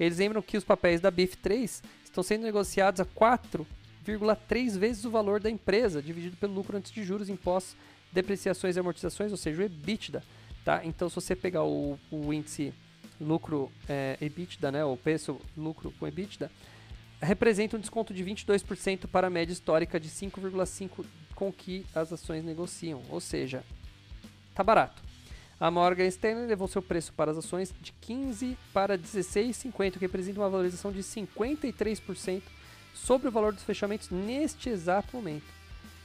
Eles 0.00 0.16
lembram 0.16 0.40
que 0.40 0.56
os 0.56 0.64
papéis 0.64 0.98
da 0.98 1.10
BIF 1.10 1.36
3 1.36 1.82
estão 2.02 2.22
sendo 2.22 2.44
negociados 2.44 3.02
a 3.02 3.04
4,3 3.04 4.78
vezes 4.78 5.04
o 5.04 5.10
valor 5.10 5.40
da 5.40 5.50
empresa, 5.50 6.00
dividido 6.00 6.38
pelo 6.38 6.54
lucro 6.54 6.78
antes 6.78 6.90
de 6.90 7.04
juros, 7.04 7.28
impostos 7.28 7.76
depreciações 8.12 8.76
e 8.76 8.80
amortizações, 8.80 9.30
ou 9.30 9.36
seja, 9.36 9.60
o 9.60 9.64
EBITDA, 9.64 10.22
tá? 10.64 10.84
Então, 10.84 11.08
se 11.08 11.14
você 11.14 11.36
pegar 11.36 11.64
o, 11.64 11.98
o 12.10 12.32
índice 12.32 12.72
lucro 13.20 13.70
é, 13.88 14.16
EBITDA, 14.20 14.70
né, 14.70 14.84
o 14.84 14.96
preço 14.96 15.40
lucro 15.56 15.92
com 15.98 16.06
EBITDA, 16.06 16.50
representa 17.20 17.76
um 17.76 17.80
desconto 17.80 18.14
de 18.14 18.24
22% 18.24 19.06
para 19.08 19.26
a 19.26 19.30
média 19.30 19.52
histórica 19.52 19.98
de 19.98 20.08
5,5 20.08 21.04
com 21.34 21.52
que 21.52 21.84
as 21.94 22.12
ações 22.12 22.44
negociam, 22.44 23.02
ou 23.08 23.20
seja, 23.20 23.64
tá 24.54 24.62
barato. 24.62 25.02
A 25.60 25.70
Morgan 25.72 26.06
Stanley 26.06 26.46
levou 26.46 26.68
seu 26.68 26.80
preço 26.80 27.12
para 27.12 27.32
as 27.32 27.38
ações 27.38 27.74
de 27.80 27.92
15 28.00 28.56
para 28.72 28.96
16,50, 28.96 29.94
que 29.94 29.98
representa 29.98 30.38
uma 30.38 30.48
valorização 30.48 30.92
de 30.92 31.00
53% 31.00 32.42
sobre 32.94 33.28
o 33.28 33.30
valor 33.32 33.52
dos 33.52 33.64
fechamentos 33.64 34.08
neste 34.10 34.68
exato 34.68 35.16
momento. 35.16 35.57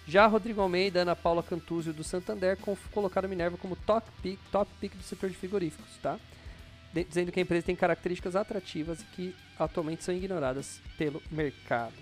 Já 0.07 0.27
Rodrigo 0.27 0.61
Almeida 0.61 1.01
Ana 1.01 1.15
Paula 1.15 1.41
Cantuzio 1.41 1.93
do 1.93 2.03
Santander 2.03 2.57
colocaram 2.91 3.29
Minerva 3.29 3.57
como 3.57 3.75
top 3.75 4.07
pick, 4.21 4.39
top 4.51 4.69
pick 4.79 4.95
do 4.95 5.03
setor 5.03 5.29
de 5.29 5.35
frigoríficos, 5.35 5.97
tá? 6.01 6.19
Dizendo 6.93 7.31
que 7.31 7.39
a 7.39 7.43
empresa 7.43 7.65
tem 7.65 7.75
características 7.75 8.35
atrativas 8.35 9.01
e 9.01 9.05
que 9.05 9.35
atualmente 9.57 10.03
são 10.03 10.13
ignoradas 10.13 10.81
pelo 10.97 11.21
mercado. 11.31 11.93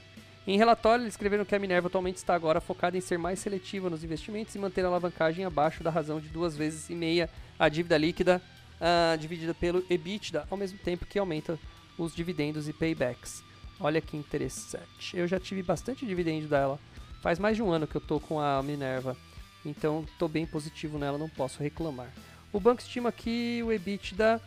Em 0.46 0.58
relatório, 0.58 1.04
eles 1.04 1.14
escreveram 1.14 1.46
que 1.46 1.54
a 1.54 1.60
Minerva 1.60 1.88
atualmente 1.88 2.18
está 2.18 2.34
agora 2.34 2.60
focada 2.60 2.98
em 2.98 3.02
ser 3.02 3.20
mais 3.20 3.40
seletiva 3.40 3.90
nos 3.90 4.04
investimentos 4.04 4.56
e 4.56 4.60
manter 4.60 4.84
a 4.84 4.88
alavancagem 4.88 5.46
abaixo 5.46 5.84
da 5.84 5.92
razão 5.92 6.20
de 6.20 6.30
duas 6.30 6.58
vezes 6.58 6.90
e 6.90 6.96
meia 6.96 7.30
a 7.60 7.70
dívida 7.70 7.96
líquida 7.98 8.42
uh, 8.82 9.18
dividida 9.18 9.54
pelo 9.54 9.86
EBITDA, 9.88 10.48
ao 10.50 10.58
mesmo 10.58 10.80
tempo 10.80 11.06
que 11.06 11.20
aumenta 11.20 11.60
os 11.98 12.16
dividendos 12.16 12.68
e 12.68 12.74
paybacks. 12.74 13.44
Olha 13.80 14.02
que 14.02 14.18
interessante. 14.18 15.16
Eu 15.16 15.28
já 15.28 15.40
tive 15.40 15.62
bastante 15.62 16.06
dividendo 16.06 16.48
dela 16.48 16.80
Faz 17.22 17.38
mais 17.38 17.56
de 17.56 17.62
um 17.62 17.72
ano 17.72 17.86
que 17.86 17.96
eu 17.96 18.02
tô 18.02 18.20
com 18.20 18.40
a 18.40 18.62
Minerva, 18.64 19.16
então 19.64 20.04
estou 20.12 20.28
bem 20.28 20.46
positivo 20.46 20.98
nela, 20.98 21.18
não 21.18 21.30
posso 21.30 21.62
reclamar. 21.62 22.12
O 22.52 22.60
banco 22.60 22.82
estima 22.82 23.12
que 23.12 23.62
o 23.64 23.72
EBITDA 23.72 24.42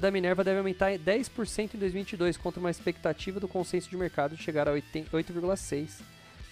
da 0.00 0.10
Minerva 0.10 0.42
deve 0.42 0.58
aumentar 0.58 0.92
10% 0.92 1.74
em 1.74 1.78
2022, 1.78 2.38
contra 2.38 2.58
uma 2.58 2.70
expectativa 2.70 3.38
do 3.38 3.46
consenso 3.46 3.90
de 3.90 3.96
mercado 3.96 4.34
de 4.34 4.42
chegar 4.42 4.66
a 4.66 4.72
8,6%. 4.72 6.00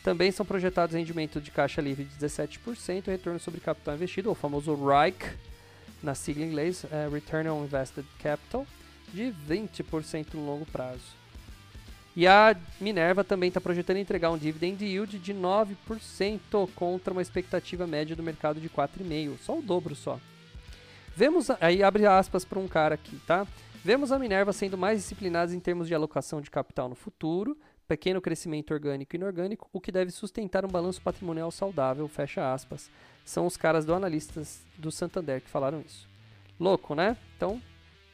Também 0.05 0.31
são 0.31 0.45
projetados 0.45 0.95
rendimento 0.95 1.41
de 1.41 1.51
caixa 1.51 1.81
livre 1.81 2.05
de 2.05 2.15
17% 2.17 3.07
e 3.07 3.11
retorno 3.11 3.41
sobre 3.41 3.61
capital 3.61 3.95
investido, 3.95 4.31
o 4.31 4.35
famoso 4.35 4.75
ROIC, 4.75 5.25
na 6.03 6.15
sigla 6.15 6.45
em 6.45 6.49
inglês, 6.49 6.85
uh, 6.85 7.11
Return 7.11 7.49
on 7.49 7.65
Invested 7.65 8.07
Capital, 8.19 8.67
de 9.15 9.33
20% 9.49 10.35
no 10.35 10.45
longo 10.45 10.67
prazo. 10.67 11.22
E 12.15 12.27
a 12.27 12.55
Minerva 12.79 13.25
também 13.25 13.49
está 13.49 13.61
projetando 13.61 13.97
entregar 13.97 14.31
um 14.31 14.37
dividend 14.37 14.85
yield 14.85 15.19
de 15.19 15.33
9% 15.33 16.69
contra 16.75 17.13
uma 17.13 17.23
expectativa 17.23 17.87
média 17.87 18.15
do 18.15 18.23
mercado 18.23 18.61
de 18.61 18.69
4,5%. 18.69 19.39
Só 19.39 19.59
o 19.59 19.63
dobro 19.63 19.95
só. 19.95 20.21
Vemos, 21.17 21.49
aí 21.61 21.83
abre 21.83 22.07
aspas 22.07 22.45
para 22.45 22.59
um 22.59 22.69
cara 22.69 22.95
aqui, 22.95 23.19
tá? 23.27 23.47
Vemos 23.85 24.13
a 24.13 24.19
Minerva 24.19 24.53
sendo 24.53 24.79
mais 24.79 24.99
disciplinada 24.99 25.55
em 25.55 25.61
termos 25.61 25.89
de 25.89 25.95
alocação 25.95 26.41
de 26.41 26.51
capital 26.51 26.89
no 26.89 26.95
futuro, 26.95 27.59
pequeno 27.89 28.21
crescimento 28.21 28.73
orgânico 28.73 29.15
e 29.15 29.19
inorgânico, 29.19 29.69
o 29.73 29.81
que 29.81 29.91
deve 29.91 30.11
sustentar 30.11 30.65
um 30.65 30.69
balanço 30.69 31.03
patrimonial 31.03 31.51
saudável, 31.51 32.07
fecha 32.09 32.53
aspas. 32.53 32.91
São 33.25 33.47
os 33.47 33.57
caras 33.57 33.85
do 33.85 33.95
analistas 33.95 34.63
do 34.79 34.91
Santander 34.93 35.41
que 35.41 35.49
falaram 35.49 35.81
isso. 35.81 36.09
Louco, 36.61 36.95
né? 36.95 37.17
Então, 37.37 37.61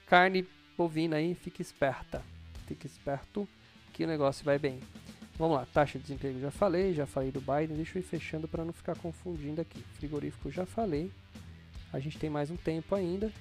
carne 0.06 0.46
bovina 0.76 1.16
aí, 1.16 1.34
fique 1.34 1.60
esperta. 1.60 2.22
Fique 2.66 2.86
esperto 2.86 3.48
que 3.98 4.04
o 4.04 4.06
negócio 4.06 4.44
vai 4.44 4.60
bem. 4.60 4.78
Vamos 5.36 5.56
lá, 5.56 5.66
taxa 5.74 5.98
de 5.98 6.04
desemprego 6.04 6.38
já 6.38 6.52
falei, 6.52 6.94
já 6.94 7.04
falei 7.04 7.32
do 7.32 7.40
Biden, 7.40 7.76
deixa 7.76 7.98
eu 7.98 8.00
ir 8.00 8.04
fechando 8.04 8.46
para 8.46 8.64
não 8.64 8.72
ficar 8.72 8.96
confundindo 8.96 9.60
aqui. 9.60 9.84
Frigorífico 9.94 10.52
já 10.52 10.64
falei. 10.64 11.10
A 11.92 11.98
gente 11.98 12.16
tem 12.16 12.30
mais 12.30 12.48
um 12.48 12.56
tempo 12.56 12.94
ainda. 12.94 13.32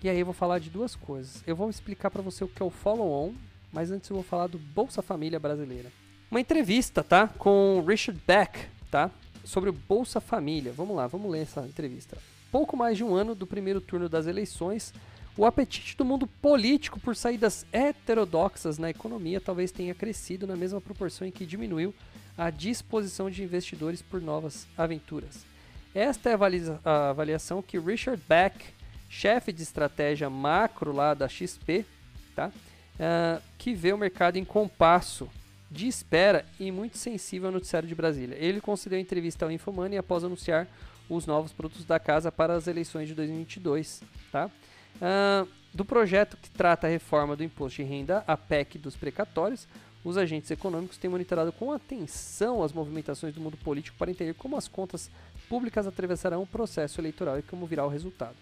E 0.00 0.08
aí 0.08 0.20
eu 0.20 0.24
vou 0.24 0.32
falar 0.32 0.60
de 0.60 0.70
duas 0.70 0.94
coisas. 0.94 1.42
Eu 1.44 1.56
vou 1.56 1.68
explicar 1.68 2.12
para 2.12 2.22
você 2.22 2.44
o 2.44 2.48
que 2.48 2.62
é 2.62 2.64
o 2.64 2.70
follow-on, 2.70 3.34
mas 3.72 3.90
antes 3.90 4.08
eu 4.08 4.14
vou 4.14 4.22
falar 4.22 4.46
do 4.46 4.56
Bolsa 4.56 5.02
Família 5.02 5.40
brasileira. 5.40 5.90
Uma 6.30 6.40
entrevista, 6.40 7.02
tá? 7.02 7.26
Com 7.26 7.84
Richard 7.84 8.20
Beck, 8.24 8.68
tá? 8.92 9.10
Sobre 9.42 9.68
o 9.68 9.72
Bolsa 9.72 10.20
Família. 10.20 10.70
Vamos 10.70 10.94
lá, 10.94 11.08
vamos 11.08 11.28
ler 11.28 11.40
essa 11.40 11.62
entrevista. 11.62 12.16
Pouco 12.52 12.76
mais 12.76 12.96
de 12.96 13.02
um 13.02 13.16
ano 13.16 13.34
do 13.34 13.48
primeiro 13.48 13.80
turno 13.80 14.08
das 14.08 14.28
eleições, 14.28 14.94
o 15.38 15.46
apetite 15.46 15.96
do 15.96 16.04
mundo 16.04 16.26
político 16.26 16.98
por 16.98 17.14
saídas 17.14 17.64
heterodoxas 17.72 18.76
na 18.76 18.90
economia 18.90 19.40
talvez 19.40 19.70
tenha 19.70 19.94
crescido 19.94 20.48
na 20.48 20.56
mesma 20.56 20.80
proporção 20.80 21.26
em 21.26 21.30
que 21.30 21.46
diminuiu 21.46 21.94
a 22.36 22.50
disposição 22.50 23.30
de 23.30 23.44
investidores 23.44 24.02
por 24.02 24.20
novas 24.20 24.66
aventuras. 24.76 25.46
Esta 25.94 26.30
é 26.30 26.36
a 26.84 27.10
avaliação 27.10 27.62
que 27.62 27.78
Richard 27.78 28.20
Beck, 28.28 28.66
chefe 29.08 29.52
de 29.52 29.62
estratégia 29.62 30.28
macro 30.28 30.92
lá 30.92 31.14
da 31.14 31.28
XP, 31.28 31.86
tá? 32.34 32.48
Uh, 32.48 33.40
que 33.56 33.74
vê 33.74 33.92
o 33.92 33.98
mercado 33.98 34.38
em 34.38 34.44
compasso 34.44 35.28
de 35.70 35.86
espera 35.86 36.44
e 36.58 36.72
muito 36.72 36.98
sensível 36.98 37.48
ao 37.48 37.52
noticiário 37.52 37.88
de 37.88 37.94
Brasília. 37.94 38.36
Ele 38.40 38.60
concedeu 38.60 38.98
entrevista 38.98 39.44
ao 39.44 39.52
Infomoney 39.52 39.98
após 39.98 40.24
anunciar 40.24 40.66
os 41.08 41.26
novos 41.26 41.52
produtos 41.52 41.84
da 41.84 42.00
casa 42.00 42.32
para 42.32 42.54
as 42.54 42.66
eleições 42.66 43.06
de 43.06 43.14
2022. 43.14 44.02
Tá? 44.32 44.50
Uh, 45.00 45.48
do 45.72 45.84
projeto 45.84 46.36
que 46.36 46.50
trata 46.50 46.86
a 46.86 46.90
reforma 46.90 47.36
do 47.36 47.44
imposto 47.44 47.82
de 47.82 47.88
renda, 47.88 48.24
a 48.26 48.36
PEC 48.36 48.78
dos 48.78 48.96
precatórios, 48.96 49.68
os 50.04 50.16
agentes 50.16 50.50
econômicos 50.50 50.96
têm 50.96 51.10
monitorado 51.10 51.52
com 51.52 51.72
atenção 51.72 52.62
as 52.62 52.72
movimentações 52.72 53.34
do 53.34 53.40
mundo 53.40 53.56
político 53.58 53.96
para 53.98 54.10
entender 54.10 54.34
como 54.34 54.56
as 54.56 54.66
contas 54.66 55.10
públicas 55.48 55.86
atravessarão 55.86 56.42
o 56.42 56.46
processo 56.46 57.00
eleitoral 57.00 57.38
e 57.38 57.42
como 57.42 57.66
virá 57.66 57.84
o 57.84 57.88
resultado. 57.88 58.36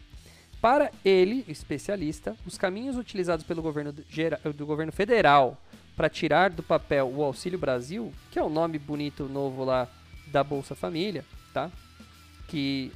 Para 0.60 0.90
ele, 1.04 1.44
especialista, 1.48 2.36
os 2.46 2.56
caminhos 2.56 2.96
utilizados 2.96 3.44
pelo 3.44 3.62
governo, 3.62 3.92
do 3.92 4.66
governo 4.66 4.92
federal 4.92 5.60
para 5.94 6.08
tirar 6.08 6.50
do 6.50 6.62
papel 6.62 7.12
o 7.14 7.22
Auxílio 7.22 7.58
Brasil, 7.58 8.12
que 8.30 8.38
é 8.38 8.42
o 8.42 8.48
nome 8.48 8.78
bonito 8.78 9.28
novo 9.28 9.64
lá 9.64 9.88
da 10.26 10.42
Bolsa 10.42 10.74
Família, 10.74 11.24
tá? 11.52 11.70
Que 12.48 12.92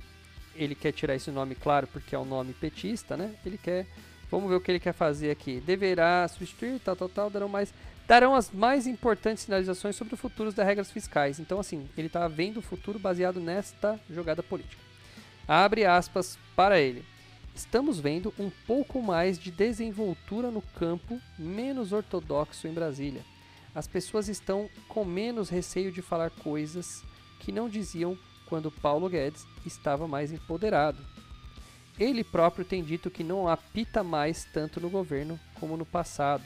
ele 0.55 0.75
quer 0.75 0.93
tirar 0.93 1.15
esse 1.15 1.31
nome, 1.31 1.55
claro, 1.55 1.87
porque 1.87 2.15
é 2.15 2.19
um 2.19 2.25
nome 2.25 2.53
petista, 2.53 3.17
né? 3.17 3.35
Ele 3.45 3.59
quer. 3.59 3.87
Vamos 4.31 4.49
ver 4.49 4.57
o 4.57 4.61
que 4.61 4.71
ele 4.71 4.81
quer 4.81 4.93
fazer 4.93 5.31
aqui. 5.31 5.61
Deverá 5.61 6.27
substituir, 6.29 6.79
tal, 6.81 6.95
tal, 6.95 7.09
tal, 7.09 7.31
darão 7.31 7.49
mais. 7.49 7.73
Darão 8.07 8.35
as 8.35 8.51
mais 8.51 8.87
importantes 8.87 9.45
sinalizações 9.45 9.97
sobre 9.97 10.15
o 10.15 10.17
futuro 10.17 10.53
das 10.53 10.67
regras 10.67 10.91
fiscais. 10.91 11.39
Então, 11.39 11.61
assim, 11.61 11.89
ele 11.97 12.09
está 12.09 12.27
vendo 12.29 12.59
o 12.59 12.63
futuro 12.63 12.99
baseado 12.99 13.41
nesta 13.41 14.01
jogada 14.11 14.43
política. 14.43 14.83
Abre 15.47 15.85
aspas 15.85 16.39
para 16.55 16.81
ele. 16.81 17.05
Estamos 17.55 17.99
vendo 18.01 18.33
um 18.39 18.51
pouco 18.67 19.03
mais 19.03 19.39
de 19.39 19.51
desenvoltura 19.51 20.51
no 20.51 20.63
campo 20.63 21.21
menos 21.39 21.93
ortodoxo 21.93 22.67
em 22.67 22.73
Brasília. 22.73 23.23
As 23.75 23.87
pessoas 23.87 24.29
estão 24.29 24.69
com 24.89 25.05
menos 25.05 25.49
receio 25.49 25.93
de 25.93 26.03
falar 26.03 26.31
coisas 26.31 27.05
que 27.41 27.53
não 27.53 27.69
diziam 27.69 28.19
quando 28.51 28.71
Paulo 28.71 29.09
Guedes 29.09 29.47
estava 29.65 30.07
mais 30.07 30.33
empoderado. 30.33 30.99
Ele 31.99 32.25
próprio 32.25 32.65
tem 32.65 32.83
dito 32.83 33.11
que 33.11 33.23
não 33.23 33.49
apita 33.49 34.03
mais 34.03 34.45
tanto 34.53 34.81
no 34.81 34.91
governo 34.91 35.39
como 35.55 35.77
no 35.77 35.87
passado. 35.87 36.45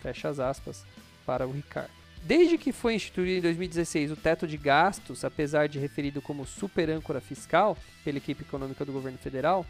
Fecha 0.00 0.28
as 0.28 0.38
aspas 0.38 0.84
para 1.26 1.46
o 1.46 1.52
Ricardo. 1.52 1.90
Desde 2.22 2.56
que 2.56 2.70
foi 2.70 2.94
instituído 2.94 3.38
em 3.38 3.40
2016 3.40 4.12
o 4.12 4.16
teto 4.16 4.46
de 4.46 4.56
gastos, 4.56 5.24
apesar 5.24 5.68
de 5.68 5.78
referido 5.78 6.22
como 6.22 6.46
super 6.46 6.88
âncora 6.90 7.20
fiscal 7.20 7.76
pela 8.04 8.18
equipe 8.18 8.42
econômica 8.42 8.84
do 8.84 8.92
governo 8.92 9.18
federal, 9.18 9.66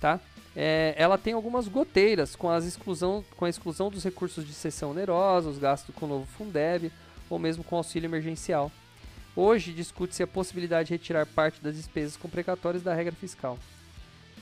tá? 0.00 0.18
É, 0.56 0.94
ela 0.96 1.18
tem 1.18 1.34
algumas 1.34 1.68
goteiras 1.68 2.34
com, 2.34 2.48
as 2.48 2.64
exclusão, 2.64 3.24
com 3.36 3.44
a 3.44 3.50
exclusão 3.50 3.90
dos 3.90 4.02
recursos 4.02 4.46
de 4.46 4.52
cessão 4.52 4.90
onerosa, 4.90 5.50
os 5.50 5.58
gastos 5.58 5.94
com 5.94 6.06
o 6.06 6.08
novo 6.08 6.26
Fundeb 6.26 6.90
ou 7.28 7.38
mesmo 7.38 7.62
com 7.62 7.76
auxílio 7.76 8.08
emergencial. 8.08 8.72
Hoje 9.34 9.72
discute-se 9.72 10.22
a 10.22 10.26
possibilidade 10.26 10.88
de 10.88 10.94
retirar 10.94 11.24
parte 11.26 11.62
das 11.62 11.76
despesas 11.76 12.16
com 12.16 12.28
precatórios 12.28 12.82
da 12.82 12.94
regra 12.94 13.14
fiscal. 13.14 13.58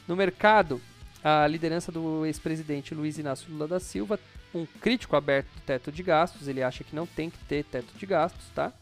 No 0.07 0.17
mercado, 0.17 0.81
a 1.23 1.47
liderança 1.47 1.93
do 1.93 2.25
ex-presidente 2.25 2.95
Luiz 2.95 3.19
Inácio 3.19 3.51
Lula 3.51 3.69
da 3.69 3.81
Silva, 3.81 4.19
um 4.55 4.65
crítico 4.65 5.15
aberto 5.15 5.49
do 5.49 5.61
teto 5.61 5.93
de 5.93 6.03
gastos, 6.03 6.49
ele 6.49 6.63
acha 6.63 6.83
que 6.83 6.97
não 6.97 7.07
tem 7.07 7.29
que 7.29 7.39
ter 7.45 7.65
teto 7.65 7.93
de 7.97 8.07
gastos, 8.07 8.47
tá? 8.55 8.73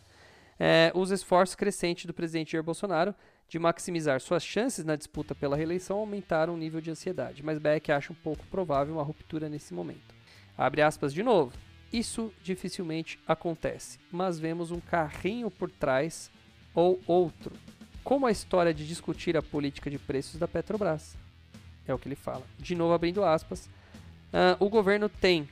É, 0.59 0.93
os 0.95 1.11
esforços 1.11 1.57
crescentes 1.57 2.07
do 2.07 2.15
presidente 2.15 2.53
Jair 2.53 2.63
Bolsonaro 2.63 3.15
de 3.49 3.59
maximizar 3.59 4.21
suas 4.21 4.45
chances 4.45 4.85
na 4.85 4.97
disputa 4.97 5.35
pela 5.35 5.57
reeleição 5.57 5.99
aumentaram 5.99 6.55
o 6.55 6.57
nível 6.57 6.81
de 6.81 6.91
ansiedade, 6.91 7.43
mas 7.45 7.59
Beck 7.59 7.91
acha 7.91 8.13
um 8.13 8.17
pouco 8.17 8.45
provável 8.47 8.95
uma 8.95 9.03
ruptura 9.03 9.49
nesse 9.49 9.75
momento. 9.75 10.15
Abre 10.57 10.83
aspas 10.83 11.13
de 11.13 11.23
novo. 11.23 11.53
Isso 11.93 12.33
dificilmente 12.43 13.19
acontece, 13.27 13.99
mas 14.11 14.39
vemos 14.39 14.71
um 14.71 14.81
carrinho 14.81 15.51
por 15.51 15.71
trás 15.71 16.31
ou 16.75 17.01
outro, 17.07 17.53
como 18.05 18.27
a 18.27 18.31
história 18.31 18.75
de 18.75 18.87
discutir 18.87 19.37
a 19.37 19.43
política 19.43 19.91
de 19.91 19.99
preços 19.99 20.39
da 20.39 20.47
Petrobras. 20.47 21.17
É 21.87 21.95
o 21.95 21.99
que 21.99 22.09
ele 22.09 22.17
fala. 22.17 22.43
De 22.59 22.75
novo, 22.75 22.93
abrindo 22.93 23.25
aspas, 23.25 23.67
uh, 23.67 24.57
o 24.59 24.69
governo 24.69 25.09
tem 25.09 25.49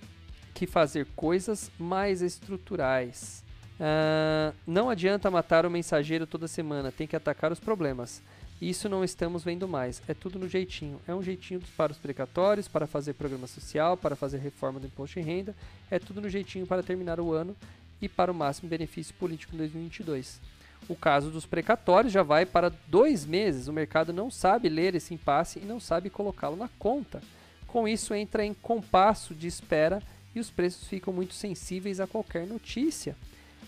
que 0.53 0.66
fazer 0.66 1.07
coisas 1.14 1.70
mais 1.79 2.20
estruturais 2.23 3.44
Uh, 3.75 4.55
não 4.64 4.88
adianta 4.88 5.31
matar 5.31 5.66
o 5.66 5.70
mensageiro 5.70 6.27
toda 6.27 6.47
semana, 6.47 6.92
tem 6.92 7.07
que 7.07 7.16
atacar 7.16 7.51
os 7.51 7.59
problemas. 7.59 8.23
Isso 8.61 8.88
não 8.88 9.05
estamos 9.05 9.43
vendo 9.43 9.69
mais. 9.69 10.01
É 10.07 10.14
tudo 10.14 10.38
no 10.38 10.49
jeitinho. 10.49 11.01
É 11.07 11.14
um 11.14 11.23
jeitinho 11.23 11.61
para 11.77 11.93
os 11.93 11.99
precatórios, 11.99 12.69
para 12.69 12.87
fazer 12.87 13.14
programa 13.14 13.47
social, 13.47 13.97
para 13.97 14.17
fazer 14.17 14.38
reforma 14.38 14.81
do 14.81 14.87
imposto 14.87 15.21
de 15.21 15.27
renda. 15.27 15.55
É 15.90 15.99
tudo 15.99 16.21
no 16.21 16.29
jeitinho 16.29 16.67
para 16.67 16.83
terminar 16.83 17.21
o 17.21 17.33
ano 17.33 17.57
e 18.01 18.09
para 18.09 18.31
o 18.31 18.35
máximo 18.35 18.69
benefício 18.69 19.14
político 19.14 19.55
em 19.55 19.59
2022. 19.59 20.40
O 20.88 20.95
caso 20.95 21.31
dos 21.31 21.47
precatórios 21.47 22.12
já 22.12 22.23
vai 22.23 22.45
para 22.45 22.73
dois 22.87 23.25
meses. 23.25 23.69
O 23.69 23.73
mercado 23.73 24.12
não 24.12 24.31
sabe 24.31 24.69
ler 24.69 24.95
esse 24.95 25.14
impasse 25.14 25.59
e 25.59 25.64
não 25.64 25.81
sabe 25.81 26.11
colocá-lo 26.11 26.57
na 26.57 26.69
conta. 26.79 27.23
Com 27.67 27.88
isso, 27.88 28.14
entra 28.14 28.45
em 28.45 28.55
compasso 28.55 29.35
de 29.35 29.47
espera 29.47 30.03
e 30.35 30.40
os 30.40 30.51
preços 30.51 30.87
ficam 30.87 31.12
muito 31.12 31.35
sensíveis 31.35 32.01
a 32.01 32.07
qualquer 32.07 32.47
notícia. 32.47 33.17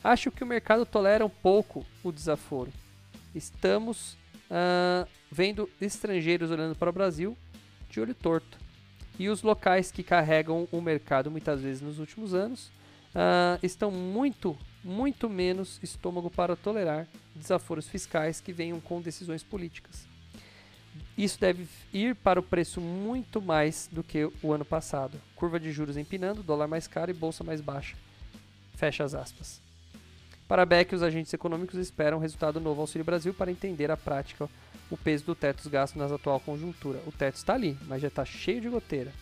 Acho 0.04 0.30
que 0.30 0.44
o 0.44 0.46
mercado 0.46 0.84
tolera 0.84 1.24
um 1.24 1.30
pouco 1.30 1.84
o 2.04 2.12
desaforo. 2.12 2.72
Estamos 3.34 4.16
uh, 4.50 5.08
vendo 5.30 5.68
estrangeiros 5.80 6.50
olhando 6.50 6.76
para 6.76 6.90
o 6.90 6.92
Brasil 6.92 7.36
de 7.90 8.00
olho 8.00 8.14
torto. 8.14 8.58
E 9.18 9.28
os 9.28 9.42
locais 9.42 9.90
que 9.90 10.02
carregam 10.02 10.68
o 10.70 10.80
mercado 10.80 11.30
muitas 11.30 11.62
vezes 11.62 11.80
nos 11.80 11.98
últimos 11.98 12.34
anos 12.34 12.66
uh, 13.14 13.58
estão 13.62 13.90
muito, 13.90 14.56
muito 14.84 15.28
menos 15.28 15.80
estômago 15.82 16.30
para 16.30 16.54
tolerar 16.54 17.06
desaforos 17.34 17.88
fiscais 17.88 18.40
que 18.40 18.52
venham 18.52 18.80
com 18.80 19.00
decisões 19.00 19.42
políticas. 19.42 20.06
Isso 21.16 21.40
deve 21.40 21.66
ir 21.92 22.14
para 22.14 22.40
o 22.40 22.42
preço 22.42 22.80
muito 22.80 23.40
mais 23.40 23.88
do 23.90 24.02
que 24.02 24.30
o 24.42 24.52
ano 24.52 24.64
passado. 24.64 25.18
Curva 25.34 25.58
de 25.58 25.72
juros 25.72 25.96
empinando, 25.96 26.42
dólar 26.42 26.68
mais 26.68 26.86
caro 26.86 27.10
e 27.10 27.14
bolsa 27.14 27.42
mais 27.42 27.60
baixa. 27.60 27.96
Fecha 28.74 29.02
as 29.02 29.14
aspas. 29.14 29.65
Para 30.48 30.64
Beck, 30.64 30.94
os 30.94 31.02
agentes 31.02 31.34
econômicos 31.34 31.76
esperam 31.76 32.20
resultado 32.20 32.60
novo 32.60 32.80
Auxílio 32.80 33.04
Brasil 33.04 33.34
para 33.34 33.50
entender 33.50 33.90
a 33.90 33.96
prática 33.96 34.48
o 34.88 34.96
peso 34.96 35.24
do 35.24 35.34
teto 35.34 35.56
dos 35.56 35.66
gastos 35.66 36.00
na 36.00 36.14
atual 36.14 36.38
conjuntura. 36.38 37.00
O 37.04 37.10
teto 37.10 37.34
está 37.34 37.54
ali, 37.54 37.76
mas 37.88 38.00
já 38.00 38.06
está 38.06 38.24
cheio 38.24 38.60
de 38.60 38.68
goteira. 38.68 39.12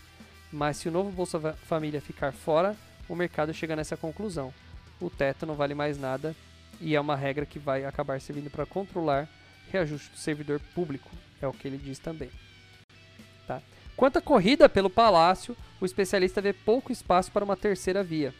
Mas 0.51 0.77
se 0.77 0.87
o 0.87 0.91
novo 0.91 1.09
Bolsa 1.09 1.39
Família 1.67 1.99
ficar 1.99 2.31
fora, 2.31 2.75
o 3.09 3.15
mercado 3.15 3.51
chega 3.55 3.75
nessa 3.75 3.97
conclusão. 3.97 4.53
O 5.01 5.09
teto 5.09 5.47
não 5.47 5.55
vale 5.55 5.73
mais 5.73 5.97
nada 5.97 6.35
e 6.79 6.95
é 6.95 7.01
uma 7.01 7.15
regra 7.15 7.45
que 7.45 7.57
vai 7.57 7.85
acabar 7.85 8.21
servindo 8.21 8.51
para 8.51 8.65
controlar 8.65 9.27
reajuste 9.71 10.11
do 10.11 10.17
servidor 10.17 10.59
público, 10.75 11.09
é 11.41 11.47
o 11.47 11.53
que 11.53 11.67
ele 11.67 11.77
diz 11.77 11.97
também. 11.97 12.29
Tá? 13.47 13.61
Quanto 13.97 14.17
à 14.17 14.21
corrida 14.21 14.69
pelo 14.69 14.91
palácio, 14.91 15.57
o 15.81 15.85
especialista 15.85 16.39
vê 16.39 16.53
pouco 16.53 16.91
espaço 16.91 17.31
para 17.31 17.43
uma 17.43 17.57
terceira 17.57 18.03
via 18.03 18.31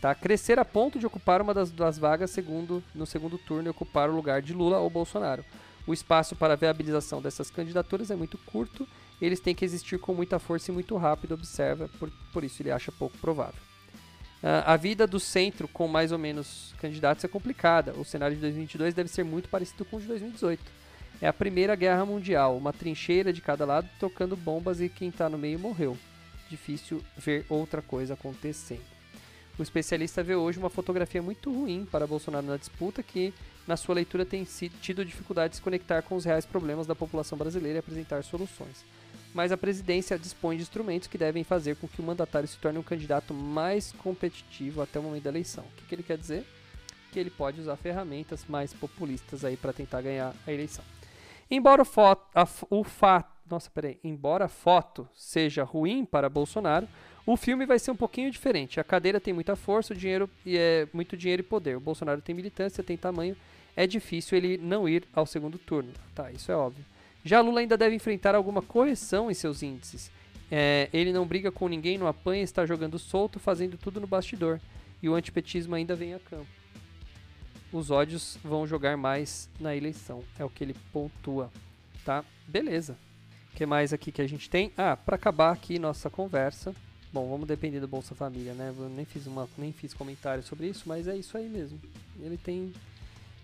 tá? 0.00 0.14
Crescer 0.14 0.58
a 0.58 0.64
ponto 0.64 0.98
de 0.98 1.06
ocupar 1.06 1.42
uma 1.42 1.52
das, 1.52 1.70
das 1.70 1.98
vagas 1.98 2.30
segundo, 2.30 2.82
no 2.94 3.06
segundo 3.06 3.36
turno 3.36 3.68
e 3.68 3.70
ocupar 3.70 4.08
o 4.08 4.14
lugar 4.14 4.40
de 4.40 4.52
Lula 4.52 4.78
ou 4.78 4.88
Bolsonaro. 4.88 5.44
O 5.86 5.92
espaço 5.92 6.36
para 6.36 6.54
a 6.54 6.56
viabilização 6.56 7.20
dessas 7.20 7.50
candidaturas 7.50 8.10
é 8.10 8.16
muito 8.16 8.38
curto, 8.38 8.86
eles 9.20 9.40
têm 9.40 9.54
que 9.54 9.64
existir 9.64 9.98
com 9.98 10.14
muita 10.14 10.38
força 10.38 10.70
e 10.70 10.74
muito 10.74 10.96
rápido, 10.96 11.32
observa, 11.32 11.88
por, 11.98 12.10
por 12.32 12.44
isso 12.44 12.62
ele 12.62 12.70
acha 12.70 12.90
pouco 12.90 13.16
provável. 13.18 13.60
Uh, 14.42 14.64
a 14.64 14.76
vida 14.76 15.06
do 15.06 15.20
centro 15.20 15.68
com 15.68 15.86
mais 15.86 16.12
ou 16.12 16.18
menos 16.18 16.74
candidatos 16.80 17.22
é 17.22 17.28
complicada. 17.28 17.92
O 17.92 18.04
cenário 18.04 18.34
de 18.34 18.40
2022 18.40 18.94
deve 18.94 19.10
ser 19.10 19.22
muito 19.22 19.50
parecido 19.50 19.84
com 19.84 19.98
o 19.98 20.00
de 20.00 20.06
2018. 20.06 20.62
É 21.20 21.28
a 21.28 21.32
primeira 21.32 21.76
guerra 21.76 22.06
mundial, 22.06 22.56
uma 22.56 22.72
trincheira 22.72 23.34
de 23.34 23.42
cada 23.42 23.66
lado 23.66 23.86
tocando 23.98 24.34
bombas 24.34 24.80
e 24.80 24.88
quem 24.88 25.10
está 25.10 25.28
no 25.28 25.36
meio 25.36 25.58
morreu. 25.58 25.98
Difícil 26.48 27.02
ver 27.18 27.44
outra 27.50 27.82
coisa 27.82 28.14
acontecendo. 28.14 28.99
O 29.58 29.62
especialista 29.62 30.22
vê 30.22 30.34
hoje 30.34 30.58
uma 30.58 30.70
fotografia 30.70 31.20
muito 31.20 31.52
ruim 31.52 31.86
para 31.90 32.06
Bolsonaro 32.06 32.46
na 32.46 32.56
disputa, 32.56 33.02
que, 33.02 33.34
na 33.66 33.76
sua 33.76 33.94
leitura, 33.94 34.24
tem 34.24 34.46
tido 34.80 35.04
dificuldade 35.04 35.50
de 35.50 35.56
se 35.56 35.62
conectar 35.62 36.02
com 36.02 36.16
os 36.16 36.24
reais 36.24 36.46
problemas 36.46 36.86
da 36.86 36.94
população 36.94 37.36
brasileira 37.36 37.78
e 37.78 37.80
apresentar 37.80 38.24
soluções. 38.24 38.84
mas 39.34 39.52
a 39.52 39.56
presidência 39.56 40.18
dispõe 40.18 40.56
de 40.56 40.62
instrumentos 40.62 41.08
que 41.08 41.16
devem 41.16 41.44
fazer 41.44 41.76
com 41.76 41.86
que 41.86 42.00
o 42.00 42.04
mandatário 42.04 42.48
se 42.48 42.58
torne 42.58 42.78
um 42.78 42.82
candidato 42.82 43.32
mais 43.32 43.92
competitivo 43.92 44.82
até 44.82 44.98
o 44.98 45.02
momento 45.02 45.24
da 45.24 45.30
eleição. 45.30 45.64
O 45.64 45.76
que, 45.76 45.86
que 45.86 45.94
ele 45.94 46.02
quer 46.02 46.18
dizer? 46.18 46.44
Que 47.12 47.18
ele 47.18 47.30
pode 47.30 47.60
usar 47.60 47.76
ferramentas 47.76 48.44
mais 48.48 48.72
populistas 48.72 49.44
aí 49.44 49.56
para 49.56 49.72
tentar 49.72 50.02
ganhar 50.02 50.34
a 50.46 50.52
eleição. 50.52 50.84
Embora 51.50 51.82
o, 51.82 51.84
foto, 51.84 52.26
a, 52.34 52.46
o 52.70 52.84
fato, 52.84 53.30
nossa, 53.48 53.70
peraí, 53.70 53.98
embora 54.04 54.44
a 54.44 54.48
foto 54.48 55.08
seja 55.14 55.64
ruim 55.64 56.04
para 56.04 56.28
Bolsonaro, 56.28 56.88
o 57.26 57.36
filme 57.36 57.66
vai 57.66 57.78
ser 57.78 57.90
um 57.90 57.96
pouquinho 57.96 58.30
diferente. 58.30 58.80
A 58.80 58.84
cadeira 58.84 59.20
tem 59.20 59.34
muita 59.34 59.54
força, 59.56 59.92
o 59.92 59.96
dinheiro 59.96 60.28
e 60.44 60.56
é 60.56 60.88
muito 60.92 61.16
dinheiro 61.16 61.40
e 61.40 61.44
poder. 61.44 61.76
O 61.76 61.80
Bolsonaro 61.80 62.20
tem 62.20 62.34
militância, 62.34 62.82
tem 62.82 62.96
tamanho, 62.96 63.36
é 63.76 63.86
difícil 63.86 64.36
ele 64.36 64.58
não 64.58 64.88
ir 64.88 65.04
ao 65.12 65.26
segundo 65.26 65.58
turno. 65.58 65.92
Tá, 66.14 66.30
isso 66.30 66.50
é 66.50 66.56
óbvio. 66.56 66.84
Já 67.24 67.40
Lula 67.40 67.60
ainda 67.60 67.76
deve 67.76 67.94
enfrentar 67.94 68.34
alguma 68.34 68.62
correção 68.62 69.30
em 69.30 69.34
seus 69.34 69.62
índices. 69.62 70.10
É, 70.50 70.88
ele 70.92 71.12
não 71.12 71.26
briga 71.26 71.52
com 71.52 71.68
ninguém, 71.68 71.98
não 71.98 72.06
apanha, 72.06 72.42
está 72.42 72.66
jogando 72.66 72.98
solto, 72.98 73.38
fazendo 73.38 73.76
tudo 73.76 74.00
no 74.00 74.06
bastidor. 74.06 74.58
E 75.02 75.08
o 75.08 75.14
antipetismo 75.14 75.74
ainda 75.74 75.94
vem 75.94 76.14
a 76.14 76.18
campo. 76.18 76.46
Os 77.72 77.90
ódios 77.90 78.36
vão 78.42 78.66
jogar 78.66 78.96
mais 78.96 79.48
na 79.60 79.76
eleição, 79.76 80.24
é 80.38 80.44
o 80.44 80.50
que 80.50 80.64
ele 80.64 80.74
pontua. 80.92 81.50
Tá? 82.04 82.24
Beleza. 82.48 82.96
O 83.52 83.56
que 83.56 83.64
mais 83.64 83.92
aqui 83.92 84.10
que 84.10 84.22
a 84.22 84.26
gente 84.26 84.50
tem? 84.50 84.72
Ah, 84.76 84.96
para 84.96 85.14
acabar 85.14 85.52
aqui 85.52 85.78
nossa 85.78 86.10
conversa. 86.10 86.74
Bom, 87.12 87.28
vamos 87.28 87.48
depender 87.48 87.80
do 87.80 87.88
Bolsa 87.88 88.14
Família, 88.14 88.54
né? 88.54 88.72
Eu 88.76 88.88
nem 88.88 89.04
fiz, 89.04 89.26
uma, 89.26 89.48
nem 89.58 89.72
fiz 89.72 89.92
comentário 89.92 90.42
sobre 90.42 90.68
isso, 90.68 90.84
mas 90.86 91.08
é 91.08 91.16
isso 91.16 91.36
aí 91.36 91.48
mesmo. 91.48 91.80
Ele 92.20 92.36
tem 92.36 92.72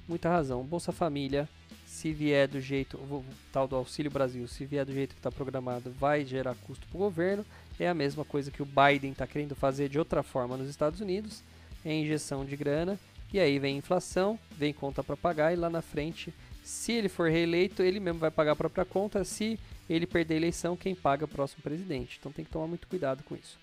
muita 0.08 0.28
razão. 0.28 0.62
Bolsa 0.62 0.92
Família 0.92 1.48
se 1.96 2.12
vier 2.12 2.46
do 2.46 2.60
jeito, 2.60 2.96
o 2.96 3.24
tal 3.50 3.66
do 3.66 3.74
Auxílio 3.74 4.10
Brasil, 4.10 4.46
se 4.46 4.66
vier 4.66 4.84
do 4.84 4.92
jeito 4.92 5.14
que 5.14 5.18
está 5.18 5.32
programado, 5.32 5.90
vai 5.90 6.24
gerar 6.24 6.54
custo 6.66 6.86
para 6.88 6.96
o 6.96 7.00
governo. 7.00 7.44
É 7.80 7.88
a 7.88 7.94
mesma 7.94 8.24
coisa 8.24 8.50
que 8.50 8.62
o 8.62 8.66
Biden 8.66 9.12
está 9.12 9.26
querendo 9.26 9.54
fazer 9.54 9.88
de 9.88 9.98
outra 9.98 10.22
forma 10.22 10.56
nos 10.56 10.68
Estados 10.68 11.00
Unidos, 11.00 11.42
é 11.84 11.94
injeção 11.94 12.44
de 12.44 12.56
grana, 12.56 12.98
e 13.32 13.40
aí 13.40 13.58
vem 13.58 13.78
inflação, 13.78 14.38
vem 14.58 14.72
conta 14.72 15.02
para 15.02 15.16
pagar, 15.16 15.52
e 15.52 15.56
lá 15.56 15.70
na 15.70 15.80
frente, 15.80 16.34
se 16.66 16.90
ele 16.90 17.08
for 17.08 17.30
reeleito, 17.30 17.80
ele 17.80 18.00
mesmo 18.00 18.18
vai 18.18 18.30
pagar 18.30 18.50
a 18.50 18.56
própria 18.56 18.84
conta, 18.84 19.22
se 19.22 19.56
ele 19.88 20.04
perder 20.04 20.34
a 20.34 20.36
eleição, 20.38 20.76
quem 20.76 20.96
paga 20.96 21.22
é 21.22 21.26
o 21.26 21.28
próximo 21.28 21.62
presidente. 21.62 22.16
Então 22.18 22.32
tem 22.32 22.44
que 22.44 22.50
tomar 22.50 22.66
muito 22.66 22.88
cuidado 22.88 23.22
com 23.22 23.36
isso. 23.36 23.56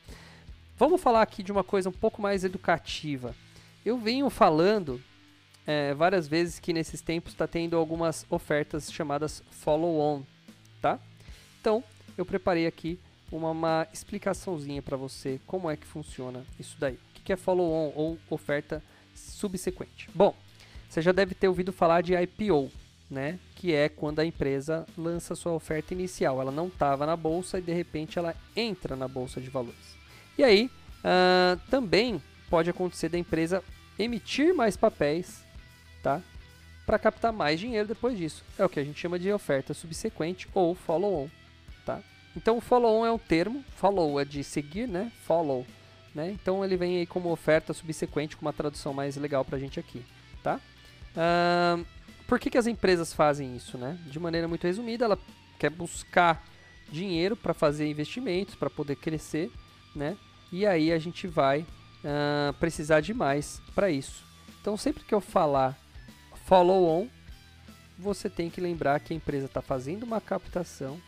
Vamos 0.78 1.02
falar 1.02 1.22
aqui 1.22 1.44
de 1.44 1.52
uma 1.52 1.66
coisa 1.66 1.90
um 1.90 1.94
pouco 1.94 2.22
mais 2.22 2.46
educativa. 2.46 3.36
Eu 3.86 3.98
venho 3.98 4.30
falando 4.30 5.02
é, 5.68 5.94
várias 5.94 6.30
vezes 6.30 6.60
que 6.60 6.72
nesses 6.72 7.02
tempos 7.02 7.34
está 7.34 7.46
tendo 7.46 7.76
algumas 7.76 8.26
ofertas 8.30 8.90
chamadas 8.90 9.44
follow-on, 9.52 10.24
tá? 10.82 10.98
Então, 11.60 11.84
eu 12.18 12.26
preparei 12.26 12.68
aqui 12.68 12.98
uma, 13.30 13.52
uma 13.52 13.88
explicaçãozinha 13.92 14.82
para 14.82 14.96
você 14.96 15.42
como 15.46 15.70
é 15.70 15.76
que 15.76 15.86
funciona 15.86 16.46
isso 16.58 16.78
daí. 16.80 16.98
O 17.18 17.22
que 17.22 17.34
é 17.34 17.36
follow-on 17.36 17.92
ou 17.98 18.18
oferta 18.30 18.82
subsequente? 19.14 20.10
Bom, 20.16 20.34
você 20.90 21.02
já 21.02 21.12
deve 21.12 21.36
ter 21.36 21.50
ouvido 21.50 21.74
falar 21.74 22.00
de 22.00 22.14
IPO, 22.16 22.72
né? 23.10 23.40
Que 23.56 23.74
é 23.74 23.90
quando 23.90 24.20
a 24.20 24.26
empresa 24.26 24.86
lança 24.98 25.36
sua 25.36 25.54
oferta 25.54 25.94
inicial. 25.94 26.42
Ela 26.42 26.52
não 26.52 26.68
estava 26.68 27.06
na 27.06 27.16
bolsa 27.16 27.60
e 27.60 27.62
de 27.62 27.74
repente 27.74 28.18
ela 28.18 28.36
entra 28.56 28.96
na 28.96 29.08
bolsa 29.08 29.40
de 29.40 29.50
valores. 29.50 29.96
E 30.38 30.44
aí, 30.44 30.70
uh, 31.00 31.60
também 31.70 32.22
pode 32.50 32.70
acontecer 32.70 33.10
da 33.10 33.18
empresa 33.18 33.64
emitir 34.00 34.54
mais 34.54 34.76
papéis 34.76 35.44
tá? 36.04 36.22
Para 36.86 37.00
captar 37.00 37.32
mais 37.32 37.60
dinheiro 37.60 37.88
depois 37.88 38.18
disso. 38.18 38.44
É 38.60 38.66
o 38.66 38.70
que 38.70 38.80
a 38.80 38.84
gente 38.84 39.00
chama 39.00 39.18
de 39.18 39.32
oferta 39.32 39.74
subsequente 39.74 40.48
ou 40.54 40.76
follow-on, 40.76 41.30
tá? 41.86 42.02
Então 42.36 42.58
o 42.58 42.62
follow-on 42.62 43.06
é 43.06 43.12
um 43.12 43.18
termo, 43.18 43.64
follow 43.78 44.20
é 44.20 44.26
de 44.26 44.44
seguir, 44.44 44.88
né? 44.88 45.12
Follow, 45.26 45.66
né? 46.14 46.30
Então 46.32 46.64
ele 46.64 46.76
vem 46.76 46.98
aí 46.98 47.08
como 47.08 47.32
oferta 47.32 47.74
subsequente 47.74 48.36
com 48.36 48.46
uma 48.46 48.54
tradução 48.54 48.94
mais 48.94 49.16
legal 49.16 49.46
para 49.46 49.56
a 49.56 49.60
gente 49.60 49.80
aqui, 49.80 50.04
tá? 50.44 50.60
Uh, 51.16 51.86
por 52.34 52.40
que, 52.40 52.50
que 52.50 52.58
as 52.58 52.66
empresas 52.66 53.14
fazem 53.14 53.56
isso, 53.56 53.78
né? 53.78 53.96
De 54.08 54.20
maneira 54.20 54.48
muito 54.48 54.66
resumida, 54.66 55.06
ela 55.06 55.20
quer 55.60 55.70
buscar 55.70 56.44
dinheiro 56.90 57.38
para 57.38 57.54
fazer 57.54 57.88
investimentos, 57.88 58.56
para 58.56 58.72
poder 58.72 58.96
crescer, 58.96 59.52
né? 59.96 60.18
E 60.52 60.66
aí 60.66 60.92
a 60.92 60.98
gente 60.98 61.28
vai 61.28 61.60
uh, 61.62 62.52
precisar 62.60 63.02
de 63.02 63.14
mais 63.14 63.62
para 63.76 63.92
isso. 63.92 64.26
Então 64.60 64.76
sempre 64.76 65.04
que 65.04 65.14
eu 65.14 65.22
falar 65.22 65.78
follow-on, 66.48 67.08
você 68.00 68.28
tem 68.28 68.50
que 68.50 68.60
lembrar 68.60 69.00
que 69.00 69.14
a 69.14 69.16
empresa 69.16 69.46
está 69.46 69.62
fazendo 69.62 70.02
uma 70.02 70.20
captação 70.20 71.00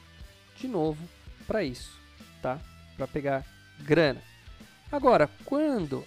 de 0.55 0.67
novo 0.67 1.03
para 1.47 1.63
isso, 1.63 1.99
tá? 2.39 2.59
Para 2.95 3.07
pegar 3.07 3.43
grana. 3.79 4.21
Agora, 4.91 5.27
quando 5.43 6.05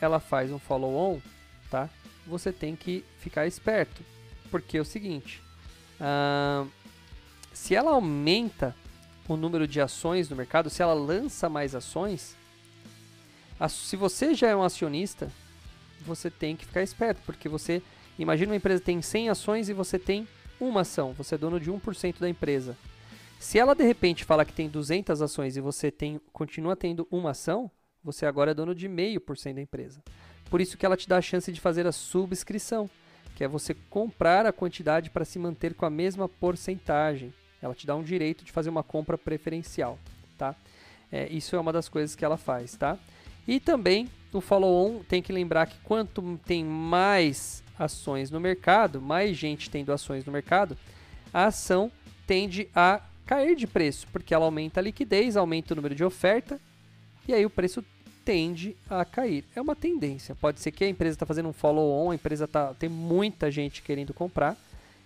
ela 0.00 0.20
faz 0.20 0.52
um 0.52 0.60
follow-on, 0.60 1.20
tá? 1.68 1.90
Você 2.24 2.52
tem 2.52 2.76
que 2.76 3.04
ficar 3.18 3.48
esperto, 3.48 4.04
porque 4.50 4.78
é 4.78 4.80
o 4.80 4.84
seguinte: 4.84 5.42
uh, 6.00 6.68
se 7.52 7.74
ela 7.74 7.92
aumenta 7.92 8.74
o 9.28 9.36
número 9.36 9.66
de 9.66 9.80
ações 9.80 10.28
no 10.28 10.36
mercado, 10.36 10.68
se 10.68 10.82
ela 10.82 10.94
lança 10.94 11.48
mais 11.48 11.74
ações, 11.74 12.36
se 13.68 13.96
você 13.96 14.34
já 14.34 14.48
é 14.48 14.56
um 14.56 14.62
acionista, 14.62 15.30
você 16.04 16.30
tem 16.30 16.56
que 16.56 16.66
ficar 16.66 16.82
esperto, 16.82 17.20
porque 17.24 17.48
você 17.48 17.82
Imagina 18.20 18.52
uma 18.52 18.56
empresa 18.56 18.82
tem 18.82 19.00
100 19.00 19.30
ações 19.30 19.70
e 19.70 19.72
você 19.72 19.98
tem 19.98 20.28
uma 20.60 20.82
ação, 20.82 21.14
você 21.14 21.36
é 21.36 21.38
dono 21.38 21.58
de 21.58 21.72
1% 21.72 22.18
da 22.20 22.28
empresa. 22.28 22.76
Se 23.38 23.58
ela 23.58 23.74
de 23.74 23.82
repente 23.82 24.26
fala 24.26 24.44
que 24.44 24.52
tem 24.52 24.68
200 24.68 25.22
ações 25.22 25.56
e 25.56 25.60
você 25.60 25.90
tem, 25.90 26.20
continua 26.30 26.76
tendo 26.76 27.08
uma 27.10 27.30
ação, 27.30 27.70
você 28.04 28.26
agora 28.26 28.50
é 28.50 28.54
dono 28.54 28.74
de 28.74 28.86
0,5% 28.86 29.54
da 29.54 29.62
empresa. 29.62 30.02
Por 30.50 30.60
isso 30.60 30.76
que 30.76 30.84
ela 30.84 30.98
te 30.98 31.08
dá 31.08 31.16
a 31.16 31.22
chance 31.22 31.50
de 31.50 31.58
fazer 31.58 31.86
a 31.86 31.92
subscrição, 31.92 32.90
que 33.40 33.44
é 33.44 33.48
você 33.48 33.74
comprar 33.88 34.44
a 34.44 34.52
quantidade 34.52 35.08
para 35.08 35.24
se 35.24 35.38
manter 35.38 35.72
com 35.72 35.86
a 35.86 35.90
mesma 35.90 36.28
porcentagem. 36.28 37.32
Ela 37.62 37.74
te 37.74 37.86
dá 37.86 37.96
um 37.96 38.02
direito 38.02 38.44
de 38.44 38.52
fazer 38.52 38.68
uma 38.68 38.82
compra 38.82 39.16
preferencial, 39.16 39.98
tá? 40.36 40.54
É, 41.10 41.26
isso 41.32 41.56
é 41.56 41.58
uma 41.58 41.72
das 41.72 41.88
coisas 41.88 42.14
que 42.14 42.22
ela 42.22 42.36
faz, 42.36 42.76
tá? 42.76 42.98
E 43.48 43.58
também 43.58 44.10
o 44.30 44.42
follow-on 44.42 45.02
tem 45.04 45.22
que 45.22 45.32
lembrar 45.32 45.64
que 45.64 45.78
quanto 45.78 46.38
tem 46.44 46.62
mais 46.62 47.64
ações 47.78 48.30
no 48.30 48.38
mercado, 48.38 49.00
mais 49.00 49.34
gente 49.38 49.70
tendo 49.70 49.90
ações 49.90 50.22
no 50.26 50.32
mercado, 50.32 50.76
a 51.32 51.46
ação 51.46 51.90
tende 52.26 52.68
a 52.74 53.00
cair 53.24 53.56
de 53.56 53.66
preço, 53.66 54.06
porque 54.12 54.34
ela 54.34 54.44
aumenta 54.44 54.80
a 54.80 54.82
liquidez, 54.82 55.34
aumenta 55.34 55.72
o 55.72 55.76
número 55.76 55.94
de 55.94 56.04
oferta 56.04 56.60
e 57.26 57.32
aí 57.32 57.46
o 57.46 57.50
preço 57.50 57.82
tende 58.24 58.76
a 58.88 59.04
cair. 59.04 59.44
É 59.54 59.60
uma 59.60 59.74
tendência. 59.74 60.34
Pode 60.34 60.60
ser 60.60 60.70
que 60.70 60.84
a 60.84 60.88
empresa 60.88 61.14
está 61.14 61.26
fazendo 61.26 61.48
um 61.48 61.52
follow-on, 61.52 62.10
a 62.10 62.14
empresa 62.14 62.46
tá, 62.46 62.74
tem 62.74 62.88
muita 62.88 63.50
gente 63.50 63.82
querendo 63.82 64.14
comprar 64.14 64.56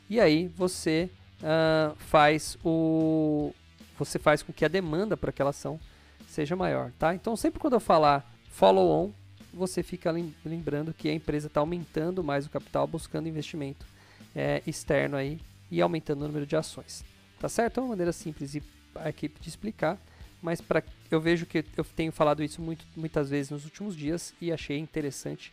e 0.09 0.21
aí 0.21 0.49
você 0.49 1.09
uh, 1.41 1.95
faz 1.97 2.59
o 2.65 3.53
você 3.99 4.19
faz 4.19 4.43
com 4.43 4.53
que 4.53 4.65
a 4.65 4.69
demanda 4.69 5.17
para 5.17 5.31
aquela 5.31 5.51
ação 5.51 5.79
seja 6.27 6.57
maior, 6.57 6.91
tá? 6.99 7.15
Então 7.15 7.37
sempre 7.37 7.61
quando 7.61 7.75
eu 7.75 7.81
falar 7.81 8.29
follow-on, 8.51 9.13
você 9.53 9.83
fica 9.83 10.13
lembrando 10.45 10.93
que 10.93 11.09
a 11.09 11.15
empresa 11.15 11.47
está 11.47 11.61
aumentando 11.61 12.25
mais 12.25 12.45
o 12.45 12.51
capital, 12.51 12.87
buscando 12.87 13.29
investimento 13.29 13.87
é, 14.35 14.63
externo 14.67 15.17
aí 15.17 15.41
e 15.71 15.81
aumentando 15.81 16.23
o 16.23 16.27
número 16.27 16.45
de 16.45 16.57
ações. 16.57 17.05
Tá 17.41 17.49
certo? 17.49 17.79
É 17.79 17.83
uma 17.83 17.91
maneira 17.91 18.13
simples 18.13 18.57
aqui 18.97 19.29
de 19.41 19.49
explicar, 19.49 19.99
mas 20.45 20.61
para 20.61 20.83
eu 21.11 21.19
vejo 21.19 21.47
que 21.47 21.65
eu 21.75 21.85
tenho 21.97 22.13
falado 22.13 22.45
isso 22.45 22.61
muito, 22.61 22.85
muitas 22.95 23.31
vezes 23.31 23.51
nos 23.51 23.65
últimos 23.65 23.97
dias 23.97 24.35
e 24.43 24.53
achei 24.53 24.79
interessante 24.79 25.51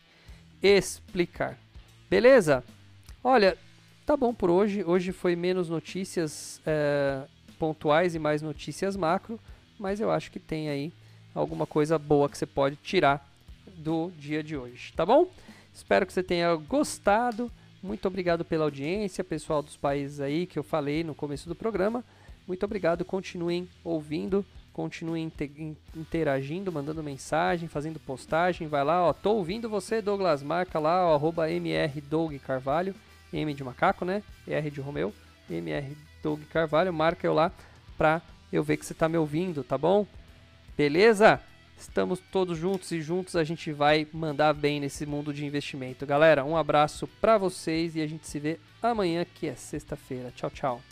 explicar. 0.62 1.58
Beleza? 2.10 2.62
Olha, 3.24 3.56
tá 4.04 4.14
bom 4.18 4.34
por 4.34 4.50
hoje. 4.50 4.84
Hoje 4.84 5.10
foi 5.10 5.34
menos 5.34 5.70
notícias 5.70 6.60
é, 6.66 7.22
pontuais 7.58 8.14
e 8.14 8.18
mais 8.18 8.42
notícias 8.42 8.94
macro, 8.94 9.40
mas 9.78 9.98
eu 9.98 10.10
acho 10.10 10.30
que 10.30 10.38
tem 10.38 10.68
aí 10.68 10.92
alguma 11.34 11.66
coisa 11.66 11.98
boa 11.98 12.28
que 12.28 12.36
você 12.36 12.44
pode 12.44 12.76
tirar 12.76 13.26
do 13.78 14.12
dia 14.18 14.42
de 14.42 14.58
hoje, 14.58 14.92
tá 14.94 15.06
bom? 15.06 15.26
Espero 15.72 16.04
que 16.04 16.12
você 16.12 16.22
tenha 16.22 16.54
gostado. 16.54 17.50
Muito 17.82 18.06
obrigado 18.06 18.44
pela 18.44 18.64
audiência, 18.64 19.24
pessoal 19.24 19.62
dos 19.62 19.74
países 19.74 20.20
aí 20.20 20.44
que 20.44 20.58
eu 20.58 20.62
falei 20.62 21.02
no 21.02 21.14
começo 21.14 21.48
do 21.48 21.54
programa. 21.54 22.04
Muito 22.46 22.62
obrigado, 22.66 23.06
continuem 23.06 23.66
ouvindo, 23.82 24.44
continuem 24.72 25.30
interagindo, 25.94 26.72
mandando 26.72 27.02
mensagem, 27.02 27.68
fazendo 27.68 28.00
postagem. 28.00 28.68
Vai 28.68 28.84
lá, 28.84 29.04
ó, 29.04 29.12
tô 29.12 29.34
ouvindo 29.34 29.68
você, 29.68 30.00
Douglas, 30.00 30.42
marca 30.42 30.78
lá, 30.78 31.06
ó, 31.06 31.14
arroba 31.14 31.48
mrdoug 31.48 32.38
Carvalho, 32.38 32.94
M 33.32 33.52
de 33.54 33.64
macaco, 33.64 34.04
né? 34.04 34.22
R 34.46 34.70
de 34.70 34.80
Romeu, 34.80 35.12
mr 35.50 35.96
Doug 36.22 36.42
Carvalho, 36.50 36.92
marca 36.92 37.26
eu 37.26 37.34
lá 37.34 37.52
pra 37.96 38.22
eu 38.52 38.62
ver 38.62 38.76
que 38.76 38.86
você 38.86 38.94
tá 38.94 39.08
me 39.08 39.16
ouvindo, 39.16 39.64
tá 39.64 39.76
bom? 39.76 40.06
Beleza? 40.76 41.40
Estamos 41.78 42.20
todos 42.30 42.56
juntos 42.56 42.92
e 42.92 43.00
juntos 43.00 43.34
a 43.34 43.42
gente 43.42 43.72
vai 43.72 44.06
mandar 44.12 44.52
bem 44.52 44.78
nesse 44.78 45.04
mundo 45.04 45.34
de 45.34 45.44
investimento. 45.44 46.06
Galera, 46.06 46.44
um 46.44 46.56
abraço 46.56 47.08
para 47.20 47.36
vocês 47.36 47.96
e 47.96 48.00
a 48.00 48.06
gente 48.06 48.26
se 48.26 48.38
vê 48.38 48.60
amanhã, 48.80 49.24
que 49.24 49.48
é 49.48 49.54
sexta-feira. 49.54 50.32
Tchau, 50.34 50.50
tchau. 50.50 50.91